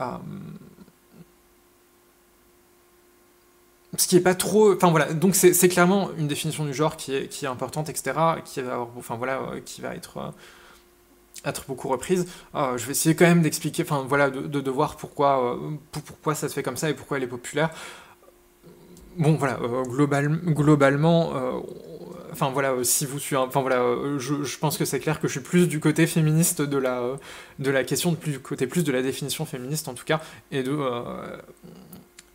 [0.00, 0.16] Euh,
[4.02, 7.14] ce qui est pas trop enfin voilà donc c'est clairement une définition du genre qui
[7.14, 8.12] est, importante etc
[8.44, 10.32] qui va enfin voilà qui va être
[11.44, 12.26] être beaucoup reprise.
[12.54, 16.48] Euh, je vais essayer quand même d'expliquer, enfin voilà, de, voir pourquoi, euh, pourquoi ça
[16.48, 17.70] se fait comme ça et pourquoi elle est populaire.
[19.16, 21.32] Bon voilà, euh, global, globalement,
[22.32, 23.84] enfin voilà, si vous suivez, enfin voilà,
[24.16, 27.02] je, je, pense que c'est clair que je suis plus du côté féministe de la,
[27.58, 30.62] de la question, plus du côté plus de la définition féministe en tout cas, et
[30.62, 30.74] de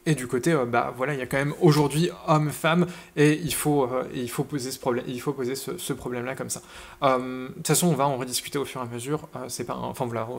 [0.07, 2.87] et du côté, euh, bah voilà, il y a quand même aujourd'hui homme-femme
[3.17, 6.49] et il faut, euh, il faut poser ce problème, il faut poser ce, problème-là comme
[6.49, 6.61] ça.
[7.03, 9.27] Euh, de toute façon, on va en rediscuter au fur et à mesure.
[9.49, 10.29] c'est pas, enfin voilà,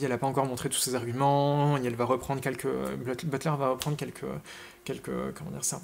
[0.00, 1.76] elle n'a pas encore montré tous ses arguments.
[1.78, 2.68] Elle va reprendre quelques,
[3.24, 4.24] Butler va reprendre quelques,
[4.84, 5.80] quelques, comment dire ça?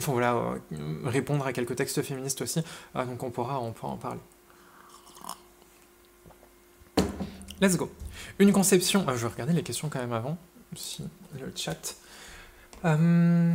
[0.00, 0.54] Faut voilà
[1.04, 2.62] répondre à quelques textes féministes aussi.
[2.94, 4.20] donc on pourra, on pourra en parler.
[7.60, 7.90] Let's go.
[8.38, 9.04] Une conception.
[9.08, 10.38] je vais regarder les questions quand même avant
[10.74, 11.04] si,
[11.38, 11.96] le chat.
[12.84, 13.54] Euh,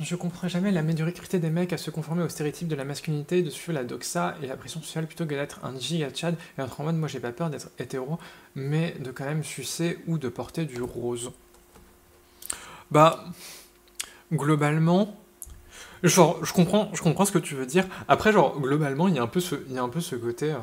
[0.00, 3.42] je comprends jamais la médiocrité des mecs à se conformer aux stéréotypes de la masculinité,
[3.42, 6.62] de suivre la doxa et la pression sociale plutôt que d'être un giga chad et
[6.62, 8.18] être en mode moi j'ai pas peur d'être hétéro,
[8.54, 11.32] mais de quand même sucer ou de porter du rose.
[12.90, 13.24] Bah,
[14.32, 15.16] globalement,
[16.02, 17.86] genre, je comprends, je comprends ce que tu veux dire.
[18.08, 20.14] Après, genre, globalement, il y a un peu ce, il y a un peu ce
[20.16, 20.54] côté.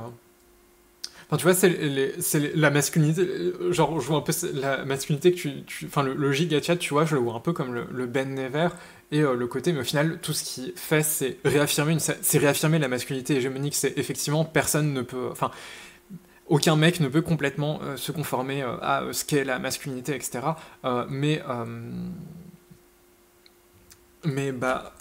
[1.32, 3.28] Euh, tu vois, c'est la masculinité.
[3.70, 5.86] Genre, je vois un peu la masculinité que tu.
[5.86, 8.34] enfin, le, le giga chat, tu vois, je le vois un peu comme le, Ben
[8.34, 8.70] Never
[9.12, 11.98] et euh, le côté, mais au final, tout ce qui fait, c'est réaffirmer,
[12.34, 13.76] réaffirmer la masculinité hégémonique.
[13.76, 15.30] C'est effectivement, personne ne peut.
[15.32, 15.52] Enfin,
[16.48, 20.40] aucun mec ne peut complètement euh, se conformer euh, à ce qu'est la masculinité, etc.
[21.10, 21.42] mais.
[24.26, 24.94] mais, bah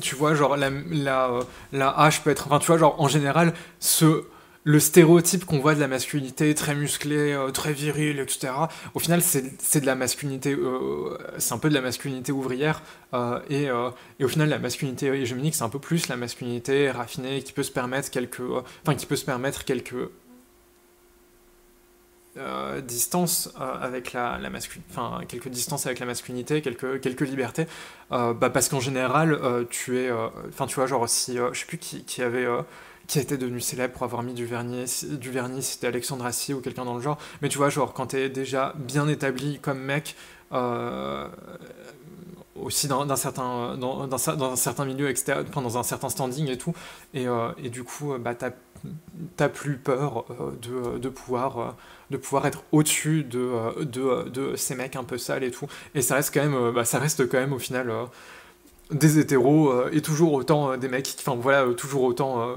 [0.00, 1.40] tu vois, genre, la, la,
[1.72, 2.46] la hache peut être.
[2.46, 4.24] Enfin, tu vois, genre, en général, ce,
[4.64, 8.52] le stéréotype qu'on voit de la masculinité très musclée, euh, très virile, etc.
[8.94, 12.82] Au final, c'est de la masculinité, euh, c'est un peu de la masculinité ouvrière,
[13.14, 13.68] euh, et,
[14.18, 17.62] et, au final, la masculinité hégémonique, c'est un peu plus la masculinité raffinée qui peut
[17.62, 18.42] se permettre quelques,
[18.82, 20.10] enfin, qui peut se permettre quelques
[22.38, 27.22] euh, distance euh, avec la, la masculinité, enfin quelques distances avec la masculinité, quelques, quelques
[27.22, 27.66] libertés,
[28.12, 30.10] euh, bah, parce qu'en général, tu es,
[30.48, 32.46] enfin tu vois, genre si, je sais plus qui, qui avait,
[33.06, 36.60] qui était devenu célèbre pour avoir mis du vernis, du vernis, c'était Alexandre Assier ou
[36.60, 40.14] quelqu'un dans le genre, mais tu vois, genre quand t'es déjà bien établi comme mec,
[42.54, 45.12] aussi dans, dans, certains, dans, dans, un certain milieu
[45.54, 46.74] dans un certain standing et tout,
[47.14, 47.26] et,
[47.62, 50.26] et du coup, bah, t'as plus peur
[50.60, 51.76] de, de pouvoir
[52.10, 55.50] de pouvoir être au-dessus de, euh, de, euh, de, ces mecs un peu sales et
[55.50, 55.66] tout.
[55.94, 57.92] Et ça reste quand même, euh, bah, ça reste quand même au final
[58.92, 62.54] des hétéros et toujours autant des mecs, enfin voilà, toujours autant.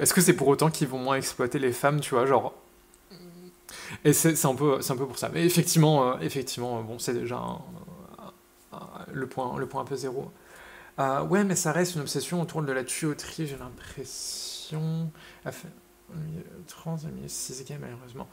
[0.00, 2.54] Est-ce que c'est pour autant qu'ils vont moins exploiter les femmes, tu vois, genre.
[4.02, 5.28] Et c'est un, peu, un peu pour ça.
[5.34, 7.42] Mais effectivement, effectivement bon, c'est déjà
[9.12, 10.30] le, point, le point un peu zéro.
[10.98, 15.10] ouais, mais ça reste une obsession autour de la tuyauterie, j'ai l'impression.
[16.66, 18.28] Trans, 6 malheureusement.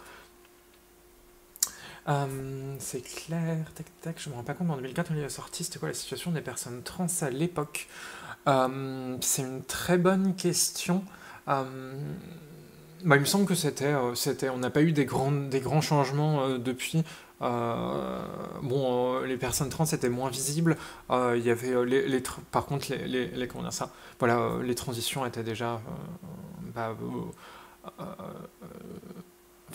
[2.10, 5.64] Euh, c'est clair, tac tac, je me rends pas compte, en 2004 on est sorti,
[5.64, 7.88] c'était quoi la situation des personnes trans à l'époque?
[8.48, 11.04] Euh, C'est une très bonne question.
[11.48, 11.94] Euh,
[13.06, 15.82] bah, il me semble que c'était, c'était on n'a pas eu des grands, des grands
[15.82, 17.04] changements depuis.
[17.42, 20.78] bon, les personnes trans étaient moins visibles.
[21.12, 23.92] Il y avait les, les par contre, les, les, les, comment dire ça?
[24.20, 25.82] Voilà, les transitions étaient déjà
[26.76, 26.96] bah,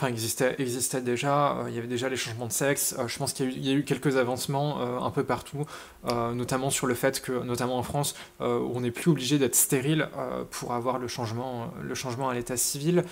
[0.07, 0.57] existait,
[1.03, 3.71] déjà, euh, il y avait déjà les changements de sexe, euh, je pense qu'il y,
[3.71, 5.67] a eu quelques avancements euh, un peu partout,
[6.05, 10.09] notamment sur le fait que, notamment en France, on n'est plus obligé d'être stérile
[10.51, 13.05] pour avoir le changement, le changement à l'état civil.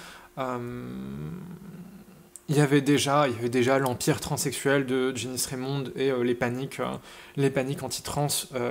[2.49, 6.81] il y avait déjà, déjà l'empire transsexuel de Janice Raymond et les paniques,
[7.55, 8.29] paniques anti-trans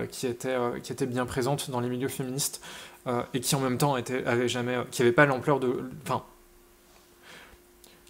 [0.10, 2.62] qui étaient, qui étaient bien présentes dans les milieux féministes
[3.34, 6.24] et qui en même temps étaient, jamais, qui n'avaient pas l'ampleur de, enfin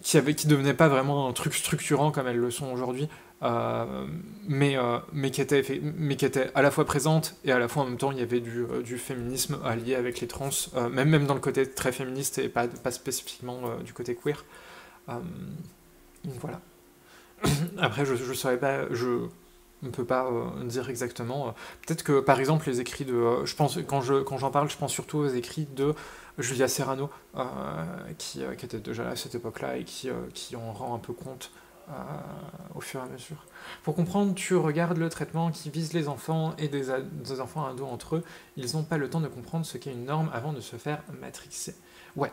[0.06, 3.08] qui, avait, qui devenaient pas vraiment un truc structurant comme elles le sont aujourd'hui,
[3.42, 4.06] euh,
[4.46, 7.66] mais, euh, mais, qui était, mais qui était à la fois présente et à la
[7.66, 10.50] fois en même temps il y avait du, euh, du féminisme allié avec les trans,
[10.92, 14.44] même, même dans le côté très féministe et pas, pas spécifiquement du côté queer.
[16.24, 16.60] voilà.
[17.78, 19.26] Après, je ne saurais pas, je
[19.82, 20.30] ne peux pas
[20.64, 21.54] dire exactement.
[21.86, 24.76] Peut-être que, par exemple, les écrits de, je pense, quand je quand j'en parle, je
[24.76, 25.94] pense surtout aux écrits de
[26.38, 27.10] Julia Serrano,
[28.18, 31.12] qui, qui, était déjà là à cette époque-là et qui, qui en rend un peu
[31.12, 31.50] compte
[32.74, 33.44] au fur et à mesure.
[33.82, 36.90] Pour comprendre, tu regardes le traitement qui vise les enfants et des,
[37.40, 38.24] enfants ados entre eux.
[38.56, 41.02] Ils n'ont pas le temps de comprendre ce qu'est une norme avant de se faire
[41.20, 41.74] matrixer.
[42.16, 42.32] Ouais.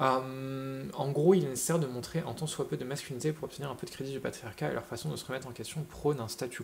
[0.00, 3.44] Euh, en gros, il est nécessaire de montrer en tant soit peu de masculinité pour
[3.44, 5.82] obtenir un peu de crédit du patriarcat et leur façon de se remettre en question
[5.82, 6.62] prône un statu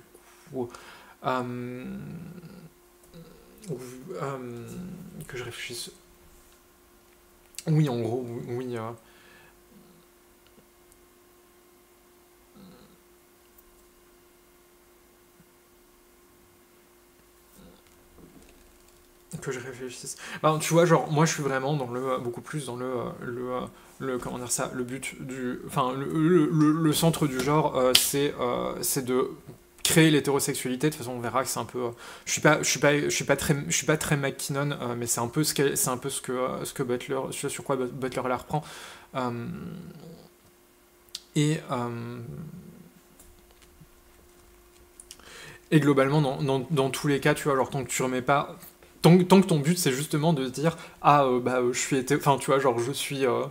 [0.53, 0.69] quo.
[1.25, 1.85] Euh,
[3.71, 4.69] euh,
[5.27, 5.91] que je réfléchisse.
[7.67, 8.77] Oui, en gros, oui.
[19.41, 20.17] Que je réfléchisse.
[20.43, 23.61] Bah, tu vois, genre, moi je suis vraiment dans le, beaucoup plus dans le, le,
[23.99, 28.35] le comment dire ça, le but du, enfin, le, le, centre du genre, euh, c'est,
[28.41, 29.31] euh, c'est de
[29.83, 30.89] créer l'hétérosexualité.
[30.89, 31.91] De toute façon, on verra que c'est un peu,
[32.25, 34.73] je suis pas, je suis pas, je suis pas très, je suis pas très McKinnon,
[34.73, 37.21] euh, mais c'est un peu ce que, c'est un peu ce que, ce que Butler,
[37.31, 38.63] sur quoi Butler la reprend.
[41.37, 41.61] et
[45.71, 48.23] et globalement, dans, dans, dans, tous les cas, tu vois, alors tant que tu remets
[48.23, 48.57] pas
[49.05, 52.47] tant, que ton but c'est justement de dire ah euh, bah je suis enfin tu
[52.47, 53.45] vois genre je suis euh,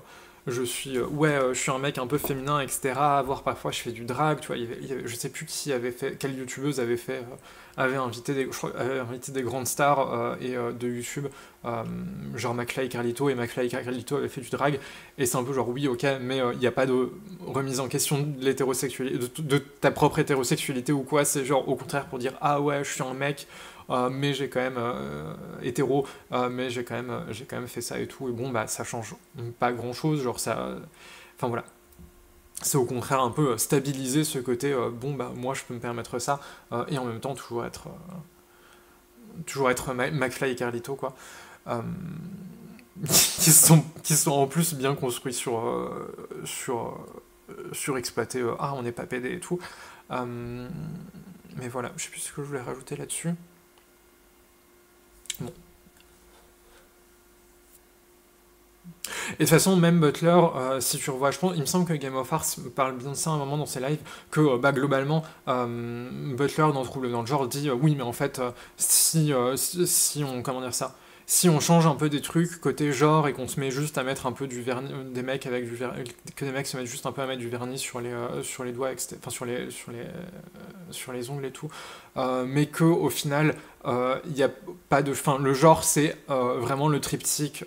[0.48, 2.94] je suis euh, je suis un mec un peu féminin etc
[3.24, 4.58] voire parfois je fais du drag tu vois.
[5.06, 7.24] Je sais plus qui avait fait quelle youtubeuse avait fait
[7.78, 8.50] avait invité des
[9.30, 11.28] des grandes stars de YouTube
[12.36, 14.80] genre McFly et Carlito et McFly et Carlito avaient fait du drag.
[15.18, 17.12] Et c'est un peu genre oui ok mais il n'y a pas de
[17.46, 21.26] remise en question de l'hétérosexualité de, ta propre hétérosexualité ou quoi.
[21.26, 23.48] C'est genre au contraire pour dire ah ouais je suis un mec
[23.90, 27.82] mais j'ai quand même euh, hétéro, euh, mais j'ai quand même j'ai quand même fait
[27.82, 28.30] ça et tout.
[28.30, 29.16] Et bon bah ça change
[29.60, 30.76] pas grand chose, genre ça,
[31.36, 31.66] enfin voilà.
[32.62, 36.20] C'est au contraire un peu stabiliser ce côté bon bah moi je peux me permettre
[36.20, 36.40] ça
[36.88, 37.90] et en même temps toujours être
[39.46, 41.14] toujours être McFly et Carlito quoi.
[43.06, 45.92] qui sont qui sont en plus bien construits sur
[46.46, 47.06] sur
[47.74, 49.60] surexploité ah on n'est pas pédé et tout
[50.10, 53.32] mais voilà je sais plus ce que je voulais rajouter là-dessus
[59.30, 61.86] Et de toute façon, même Butler, euh, si tu revois, je pense, il me semble
[61.86, 64.42] que Game of Thrones parle bien de ça à un moment dans ses lives, que
[64.42, 68.42] euh, bah, globalement, euh, Butler dans le genre dit oui, mais en fait,
[68.78, 69.34] si,
[69.86, 70.96] si on, comment dire ça,
[71.26, 74.04] si on change un peu des trucs côté genre et qu'on se met juste à
[74.04, 75.78] mettre un peu du vernis, des mecs avec du
[76.36, 78.44] que des mecs se mettent juste un peu à mettre du vernis sur les, euh,
[78.44, 80.12] sur les doigts, enfin sur les, sur les, euh,
[80.92, 81.70] sur les ongles et tout,
[82.18, 83.56] euh, mais que au final,
[83.86, 84.50] il n'y a
[84.90, 87.66] pas de, fin, le genre c'est vraiment le triptyque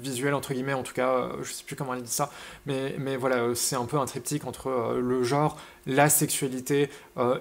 [0.00, 2.30] visuel entre guillemets, en tout cas, je sais plus comment elle dit ça,
[2.66, 6.88] mais, mais voilà, c'est un peu un triptyque entre le genre, la sexualité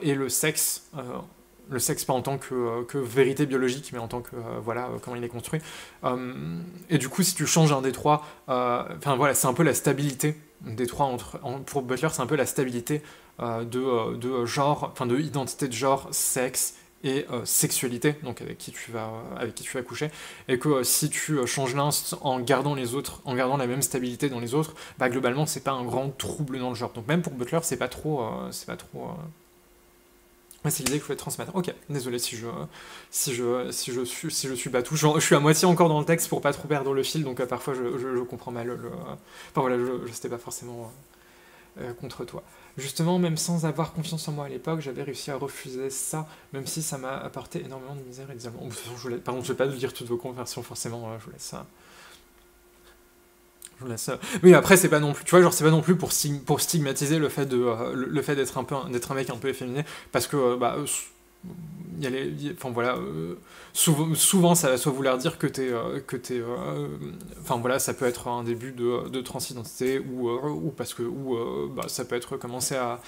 [0.02, 0.90] et le sexe
[1.72, 4.60] le sexe pas en tant que, euh, que, vérité biologique, mais en tant que euh,
[4.62, 5.62] voilà euh, comment il est construit.
[6.90, 9.74] et du coup, si tu changes un des trois, enfin voilà, c'est un peu la
[9.74, 11.40] stabilité des trois entre.
[11.66, 13.02] pour Butler, c'est un peu la stabilité
[13.40, 18.92] de, de, genre, enfin de identité de genre, sexe et sexualité, donc avec qui tu
[18.92, 20.12] vas avec qui tu vas coucher,
[20.48, 21.90] et que si tu changes l'un
[22.22, 25.64] en gardant les autres, en gardant la même stabilité dans les autres, bah globalement c'est
[25.64, 26.92] pas un grand trouble dans le genre.
[26.92, 29.12] Donc même pour Butler, c'est pas trop, c'est pas trop
[30.70, 31.56] c'est l'idée je voulais transmettre.
[31.56, 32.48] Ok, désolé si je,
[33.10, 34.70] si je, si je, suis, si je suis.
[34.72, 37.40] Je, suis à moitié encore dans le texte pour pas trop perdre le fil, donc
[37.40, 38.68] euh, parfois je, je, comprends mal.
[38.68, 38.92] Le,
[39.50, 40.92] enfin voilà, je n'étais pas forcément
[41.80, 42.44] euh, euh, contre toi.
[42.78, 46.68] Justement, même sans avoir confiance en moi à l'époque, j'avais réussi à refuser ça, même
[46.68, 48.70] si ça m'a apporté énormément de misère et d'isolement.
[49.26, 51.66] Pardon, je vais pas dire toutes vos conversions forcément, je vous laisse ça.
[54.44, 57.20] Oui, après c'est pas non plus, tu vois, genre c'est pas non plus pour, stigmatiser
[57.20, 59.84] le fait de euh, le, fait d'être un peu d'être un mec un peu efféminé,
[60.12, 60.78] parce que euh, bah
[62.00, 63.36] y a les, voilà, euh,
[63.74, 65.72] souvent, souvent ça va soit vouloir dire que t'es
[66.08, 66.42] que t'es,
[67.42, 71.70] enfin voilà, ça peut être un début de, de transidentité ou ou parce que ou
[71.76, 73.02] bah, ça peut être commencer à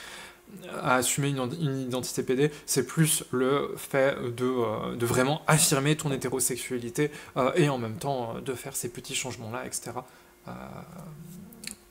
[0.81, 6.11] à assumer une, une, identité PD, c'est plus le fait de, de, vraiment affirmer ton
[6.11, 7.09] hétérosexualité
[7.55, 9.91] et en même temps de faire ces petits changements-là, etc.
[10.47, 10.51] Euh,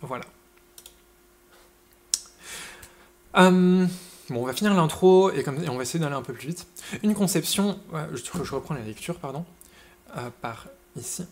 [0.01, 0.25] voilà.
[3.37, 3.87] Euh,
[4.29, 6.67] bon, on va finir l'intro et, on va essayer d'aller un peu plus vite.
[7.03, 7.79] Une conception,
[8.13, 9.45] je, je, reprends la lecture, pardon,
[10.17, 11.25] euh, par ici.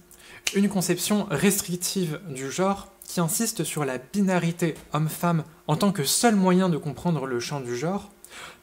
[0.55, 6.37] Une conception restrictive du genre qui insiste sur la binarité homme-femme en tant que seul
[6.37, 8.11] moyen de comprendre le champ du genre,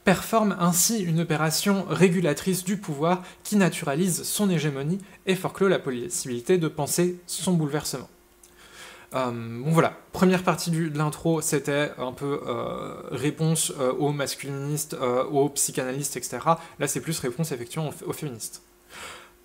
[0.04, 6.56] performe ainsi une opération régulatrice du pouvoir qui naturalise son hégémonie et forclôt la possibilité
[6.56, 8.08] de penser son bouleversement.
[9.12, 12.40] Bon voilà, première partie de l'intro, c'était un peu
[13.10, 14.96] réponse aux masculinistes,
[15.30, 16.38] aux psychanalystes, etc.
[16.78, 18.62] Là, c'est plus réponse effectivement aux féministes.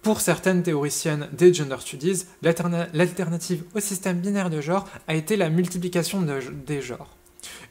[0.01, 5.49] Pour certaines théoriciennes des gender studies, l'alternative au système binaire de genre a été la
[5.49, 7.15] multiplication des genres.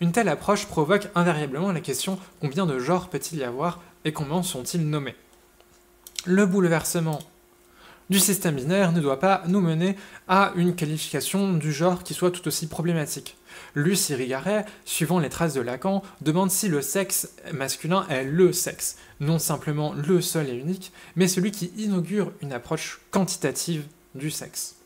[0.01, 4.43] Une telle approche provoque invariablement la question combien de genres peut-il y avoir et comment
[4.43, 5.15] sont-ils nommés?
[6.25, 7.19] Le bouleversement
[8.13, 9.97] du système binaire ne doit pas nous mener
[10.29, 13.39] à une qualification du genre qui soit tout aussi problématique.
[13.75, 18.99] Lucie Rigaret, suivant les traces de Lacan, demande si le sexe masculin est le sexe,
[19.21, 23.85] non simplement le seul et unique, mais celui qui inaugure une approche quantitative
[24.15, 24.77] du sexe.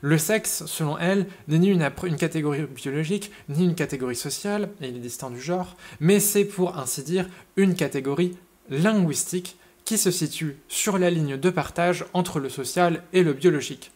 [0.00, 4.88] Le sexe, selon elle, n'est ni une, une, catégorie biologique, ni une catégorie sociale, et
[4.88, 8.36] il est distinct du genre, mais c'est pour ainsi dire une catégorie
[8.70, 9.57] linguistique
[9.88, 13.90] qui se situe sur la ligne de partage entre le social et le biologique.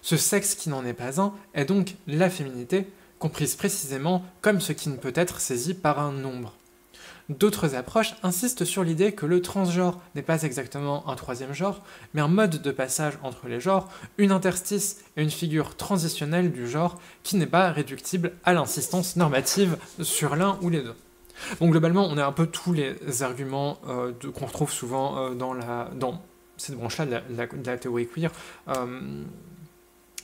[0.00, 2.86] Ce sexe qui n'en est pas un est donc la féminité,
[3.18, 6.54] comprise précisément comme ce qui ne peut être saisi par un nombre.
[7.28, 11.82] D'autres approches insistent sur l'idée que le transgenre n'est pas exactement un troisième genre,
[12.14, 13.88] mais un mode de passage entre les genres,
[14.18, 19.76] une interstice et une figure transitionnelle du genre qui n'est pas réductible à l'insistance normative
[20.02, 20.94] sur l'un ou les deux.
[21.60, 25.54] Donc globalement, on a un peu tous les arguments euh, qu'on retrouve souvent euh, dans,
[25.54, 26.22] la, dans
[26.56, 27.20] cette branche-là de,
[27.66, 28.30] la, théorie queer.
[28.68, 29.22] Euh,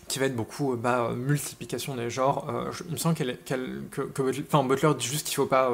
[0.06, 2.50] qui va être beaucoup bah, multiplication des genres.
[2.86, 5.70] il me semble que, Butler dit juste qu'il faut pas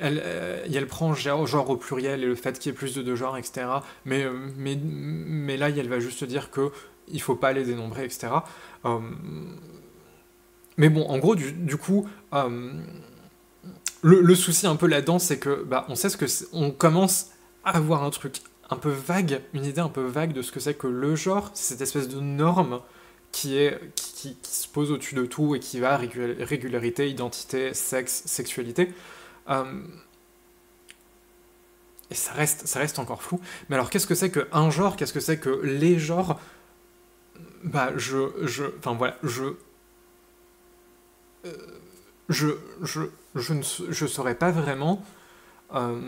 [0.00, 0.20] elle,
[0.74, 3.36] elle prend genre, au pluriel et le fait qu'il y ait plus de deux genres,
[3.36, 3.66] etc.
[4.04, 4.26] Mais,
[4.56, 6.72] mais, mais là, elle va juste dire que
[7.06, 8.32] il faut pas les dénombrer, etc.
[10.76, 12.08] mais bon, en gros, du coup,
[14.04, 17.30] le, souci un peu là-dedans, c'est que bah, on sait ce que on commence
[17.64, 20.60] à avoir un truc un peu vague, une idée un peu vague de ce que
[20.60, 22.80] c'est que le genre, cette espèce de norme
[23.32, 28.92] qui, est, qui, se pose au-dessus de tout et qui va régularité, identité, sexe, sexualité.
[32.10, 33.40] et ça reste, ça reste encore flou.
[33.68, 34.96] Mais alors, qu'est-ce que c'est qu'un genre?
[34.96, 36.38] Qu'est-ce que c'est que les genres?
[37.64, 38.30] Bah, je.
[38.42, 39.44] je enfin, voilà, je.
[41.46, 41.56] Euh,
[42.28, 42.48] je,
[42.82, 43.02] je,
[43.34, 45.04] je ne je saurais pas vraiment.
[45.74, 45.98] Euh,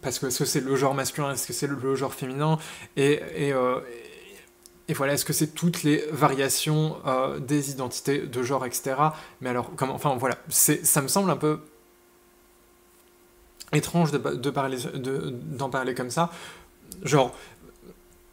[0.00, 2.58] parce que est-ce que c'est le genre masculin, est-ce que c'est le, genre féminin,
[2.96, 3.80] et, et, euh,
[4.88, 8.96] et voilà, est-ce que c'est toutes les variations euh, des identités de genre, etc.
[9.40, 11.60] Mais alors, comment, enfin voilà, ça me semble un peu
[13.72, 16.30] étrange de, de parler, d'en parler comme ça.
[17.02, 17.34] Genre,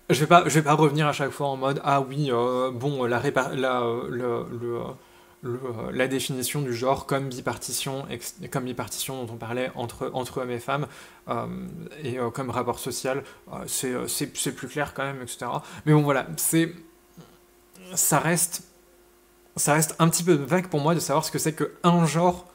[0.10, 2.32] je vais pas, je vais pas revenir à chaque fois en mode ah oui,
[2.74, 4.80] bon, la, la le, le
[5.45, 8.05] euh, la définition du genre comme bipartition,
[8.51, 10.86] comme bipartition dont on parlait entre, entre hommes et femmes,
[11.30, 11.45] euh,
[12.03, 13.24] et euh, comme rapport social,
[13.68, 15.45] c'est plus clair quand même, etc.
[15.86, 16.74] Mais bon voilà, c'est
[17.95, 18.64] ça reste
[19.55, 22.45] ça reste un petit peu vague pour moi de savoir ce que c'est qu'un genre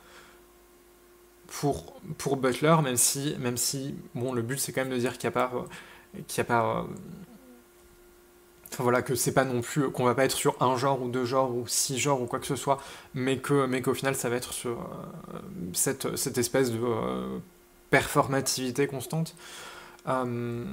[1.47, 5.17] pour, pour Butler, même si, même si bon, le but c'est quand même de dire
[5.17, 5.37] qu'il n'y
[6.41, 6.87] a pas
[8.83, 11.25] voilà, que c'est pas non plus qu'on va pas être sur un genre ou deux
[11.25, 12.81] genres ou six genres ou quoi que ce soit,
[13.15, 15.39] mais que mais qu'au final ça va être sur euh,
[15.73, 17.39] cette, cette, espèce de euh,
[17.91, 19.35] performativité constante.
[20.09, 20.65] Euh,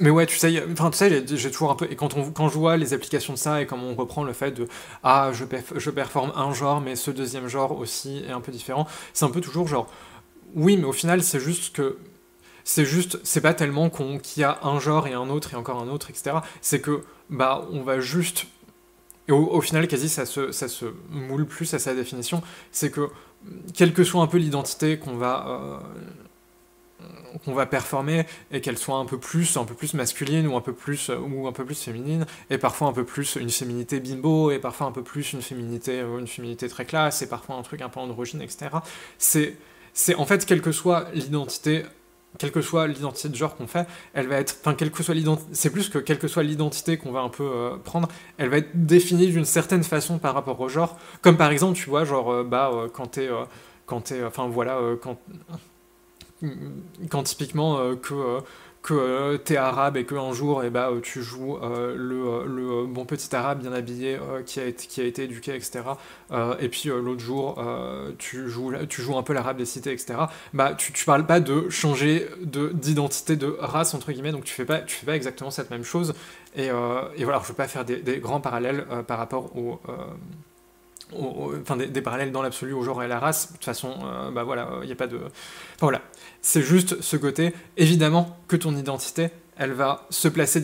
[0.00, 1.86] mais ouais, tu sais, enfin, tu sais, j'ai toujours un peu.
[1.88, 4.32] Et quand, on, quand je vois les applications de ça et comment on reprend le
[4.32, 4.66] fait de
[5.04, 5.44] Ah, je,
[5.76, 9.30] je performe un genre, mais ce deuxième genre aussi est un peu différent, c'est un
[9.30, 9.88] peu toujours genre.
[10.56, 11.96] Oui, mais au final, c'est juste que
[12.64, 15.56] c'est juste, c'est pas tellement qu'on, qu'il y a un genre et un autre et
[15.56, 16.38] encore un autre, etc.
[16.62, 18.46] C'est que, bah, on va juste.
[19.30, 20.66] Au, final, quasi, ça se, ça
[21.08, 22.42] moule plus à sa définition.
[22.72, 23.08] C'est que,
[23.74, 25.46] quelle que soit un peu l'identité qu'on va.
[25.48, 25.78] Euh,
[27.44, 30.60] qu'on va performer et qu'elle soit un peu plus un peu plus masculine ou un
[30.60, 34.52] peu plus ou un peu plus féminine et parfois un peu plus une féminité bimbo
[34.52, 37.82] et parfois un peu plus une féminité une féminité très classe et parfois un truc
[37.82, 38.70] un peu androgyne etc
[39.18, 39.56] c'est
[40.16, 41.82] en fait quelle que soit l'identité
[42.38, 45.14] quelle que soit l'identité de genre qu'on fait, elle va être, enfin, quelle que soit
[45.14, 48.08] l'identité, c'est plus que quelle que soit l'identité qu'on va un peu euh, prendre,
[48.38, 50.98] elle va être définie d'une certaine façon par rapport au genre.
[51.22, 53.28] Comme par exemple, tu vois, genre, euh, bah, euh, quand t'es,
[53.86, 55.18] quand t'es, enfin, voilà, quand,
[57.10, 58.40] quand typiquement que
[58.84, 62.86] que euh, t'es arabe et qu'un jour eh bah, tu joues euh, le, euh, le,
[62.86, 65.82] bon petit arabe bien habillé qui, a été, qui a été éduqué, etc.
[66.60, 67.64] et puis l'autre jour,
[68.18, 70.14] tu, joues, tu joues un peu l'arabe des cités, etc.
[70.52, 74.66] Bah, tu, tu parles pas de changer d'identité de, race, entre guillemets, donc tu fais
[74.66, 76.14] pas, tu fais pas exactement cette même chose.
[76.54, 79.80] Et, et voilà, je veux pas faire des, des grands parallèles par rapport au
[81.60, 83.48] enfin des, parallèles dans l'absolu au genre et à la race.
[83.48, 85.20] De toute façon, euh, bah voilà, il n'y a pas de.
[85.80, 86.00] Voilà,
[86.42, 87.54] c'est juste ce côté.
[87.76, 90.60] Évidemment que ton identité, elle va se placer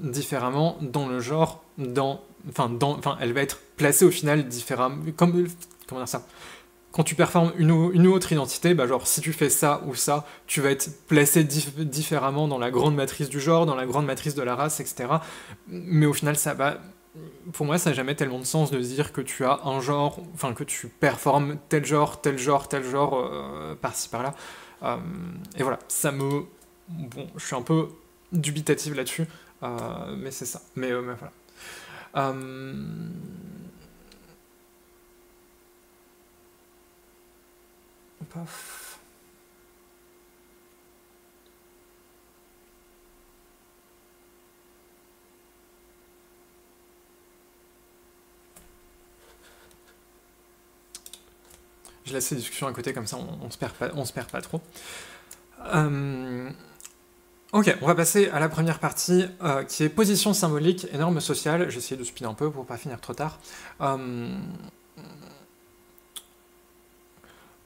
[0.00, 4.96] différemment dans le genre, dans, enfin, dans, enfin, elle va être placée au final différemment,
[5.16, 5.46] comme,
[5.86, 6.26] comment dire ça?
[6.90, 10.26] Quand tu performes une, une autre identité, bah genre si tu fais ça ou ça,
[10.46, 14.34] tu vas être placé différemment dans la grande matrice du genre, dans la grande matrice
[14.34, 15.06] de la race, etc.
[15.68, 16.78] Mais au final, ça va.
[17.52, 20.20] Pour moi, ça n'a jamais tellement de sens de dire que tu as un genre,
[20.34, 24.34] enfin que tu performes tel genre, tel genre, tel genre, euh, par-ci par-là.
[24.82, 24.96] Euh,
[25.56, 26.44] et voilà, ça me.
[26.88, 27.88] Bon, je suis un peu
[28.32, 29.26] dubitatif là-dessus,
[29.62, 30.62] euh, mais c'est ça.
[30.76, 31.32] Mais, mais voilà.
[38.30, 38.77] Paf.
[52.08, 54.12] Je laisse ces discussions à côté, comme ça on, on se, perd pas, on se
[54.12, 54.60] perd pas trop.
[55.74, 56.50] Euh,
[57.52, 61.20] ok, on va passer à la première partie euh, qui est position symbolique et normes
[61.20, 61.68] sociales.
[61.70, 63.38] J'ai essayé de speeder un peu pour pas finir trop tard.
[63.80, 64.28] Euh,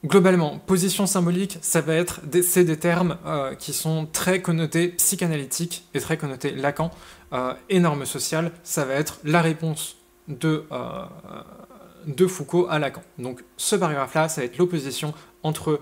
[0.05, 3.19] Globalement, position symbolique, ça va être des, c'est des termes
[3.60, 6.90] qui sont très connotés psychanalytiques et très connotés Lacan.
[7.32, 9.97] Euh, énorme social, ça va être la réponse
[10.27, 10.66] de,
[12.07, 13.03] de Foucault à Lacan.
[13.19, 15.81] Donc ce paragraphe-là, ça va être l'opposition entre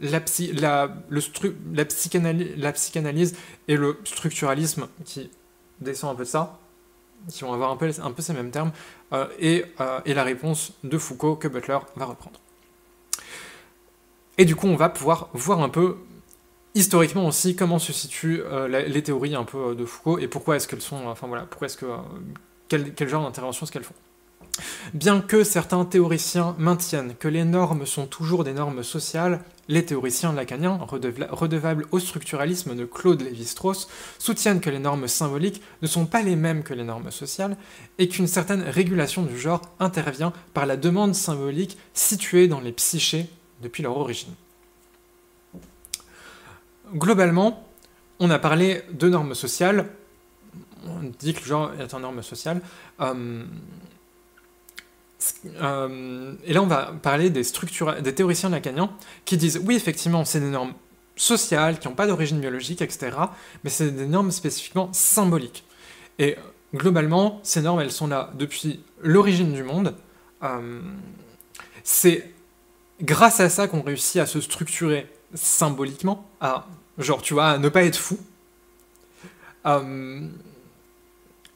[0.00, 0.88] la, psy, la,
[2.74, 3.34] psychanalyse,
[3.68, 5.30] et le structuralisme qui
[5.80, 6.58] descend un peu de ça,
[7.30, 8.72] qui vont avoir un peu, ces mêmes termes,
[9.40, 9.64] et,
[10.04, 12.38] et la réponse de Foucault que Butler va reprendre.
[14.36, 15.96] Et du coup, on va pouvoir voir un peu
[16.74, 20.56] historiquement aussi comment se situent euh, les théories un peu euh, de Foucault et pourquoi
[20.56, 21.96] est-ce qu'elles sont, enfin voilà, pourquoi est-ce que, euh,
[22.68, 23.94] quel, genre d'intervention est-ce qu'elles font.
[24.92, 30.32] Bien que certains théoriciens maintiennent que les normes sont toujours des normes sociales, les théoriciens
[30.32, 36.22] lacaniens, redevables au structuralisme de Claude Lévi-Strauss, soutiennent que les normes symboliques ne sont pas
[36.22, 37.56] les mêmes que les normes sociales
[37.98, 43.28] et qu'une certaine régulation du genre intervient par la demande symbolique située dans les psychés
[43.62, 44.34] depuis leur origine.
[46.94, 47.66] Globalement,
[48.20, 49.88] on a parlé de normes sociales,
[50.86, 52.60] on dit que le genre est une norme sociale,
[53.00, 53.44] euh,
[55.60, 57.42] euh, et là on va parler des,
[58.02, 58.90] des théoriciens lacaniens
[59.24, 60.74] qui disent oui effectivement c'est des normes
[61.16, 63.16] sociales qui n'ont pas d'origine biologique, etc.
[63.62, 65.64] Mais c'est des normes spécifiquement symboliques.
[66.18, 66.36] Et
[66.74, 69.94] globalement, ces normes, elles sont là depuis l'origine du monde.
[70.42, 70.80] Euh,
[71.82, 72.32] c'est
[73.00, 76.66] grâce à ça qu'on réussit à se structurer symboliquement, à,
[76.98, 78.18] genre, tu vois, à ne pas être fou.
[79.66, 80.28] Euh,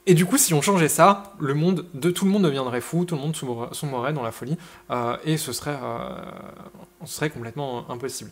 [0.09, 3.05] et du coup, si on changeait ça, le monde, de tout le monde deviendrait fou,
[3.05, 4.57] tout le monde sommerait dans la folie,
[4.89, 6.09] euh, et ce serait, euh,
[7.05, 8.31] ce serait complètement impossible.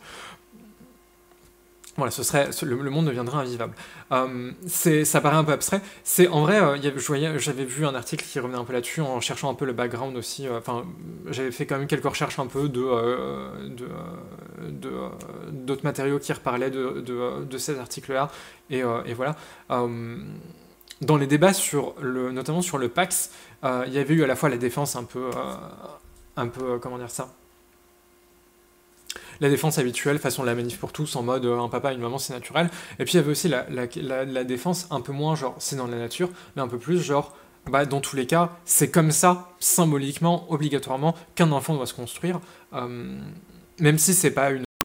[1.96, 3.76] Voilà, ce serait, le, monde deviendrait invivable.
[4.12, 5.82] Euh, ça paraît un peu abstrait.
[6.04, 6.60] C'est en vrai,
[7.38, 10.18] j'avais vu un article qui revenait un peu là-dessus en cherchant un peu le background
[10.18, 10.48] aussi.
[10.50, 10.84] Enfin,
[11.30, 12.86] j'avais fait quand même quelques recherches un peu de
[15.52, 18.32] d'autres matériaux qui reparlaient de, ces articles-là.
[18.72, 18.82] Et,
[19.14, 19.36] voilà.
[21.02, 23.32] Dans les débats sur le, notamment sur le Pax,
[23.64, 25.30] il y avait eu à la fois la défense un peu,
[26.36, 27.30] un peu, comment dire ça?
[29.40, 32.18] La défense habituelle, façon la manif pour tous, en mode euh, un papa, une maman,
[32.18, 32.70] c'est naturel.
[33.00, 35.98] Et puis il y avait aussi la, défense un peu moins genre c'est dans la
[35.98, 37.36] nature, mais un peu plus genre
[37.70, 42.40] bah, dans tous les cas, c'est comme ça, symboliquement, obligatoirement, qu'un enfant doit se construire.
[42.74, 43.20] Euh,
[43.80, 44.64] même si c'est pas une,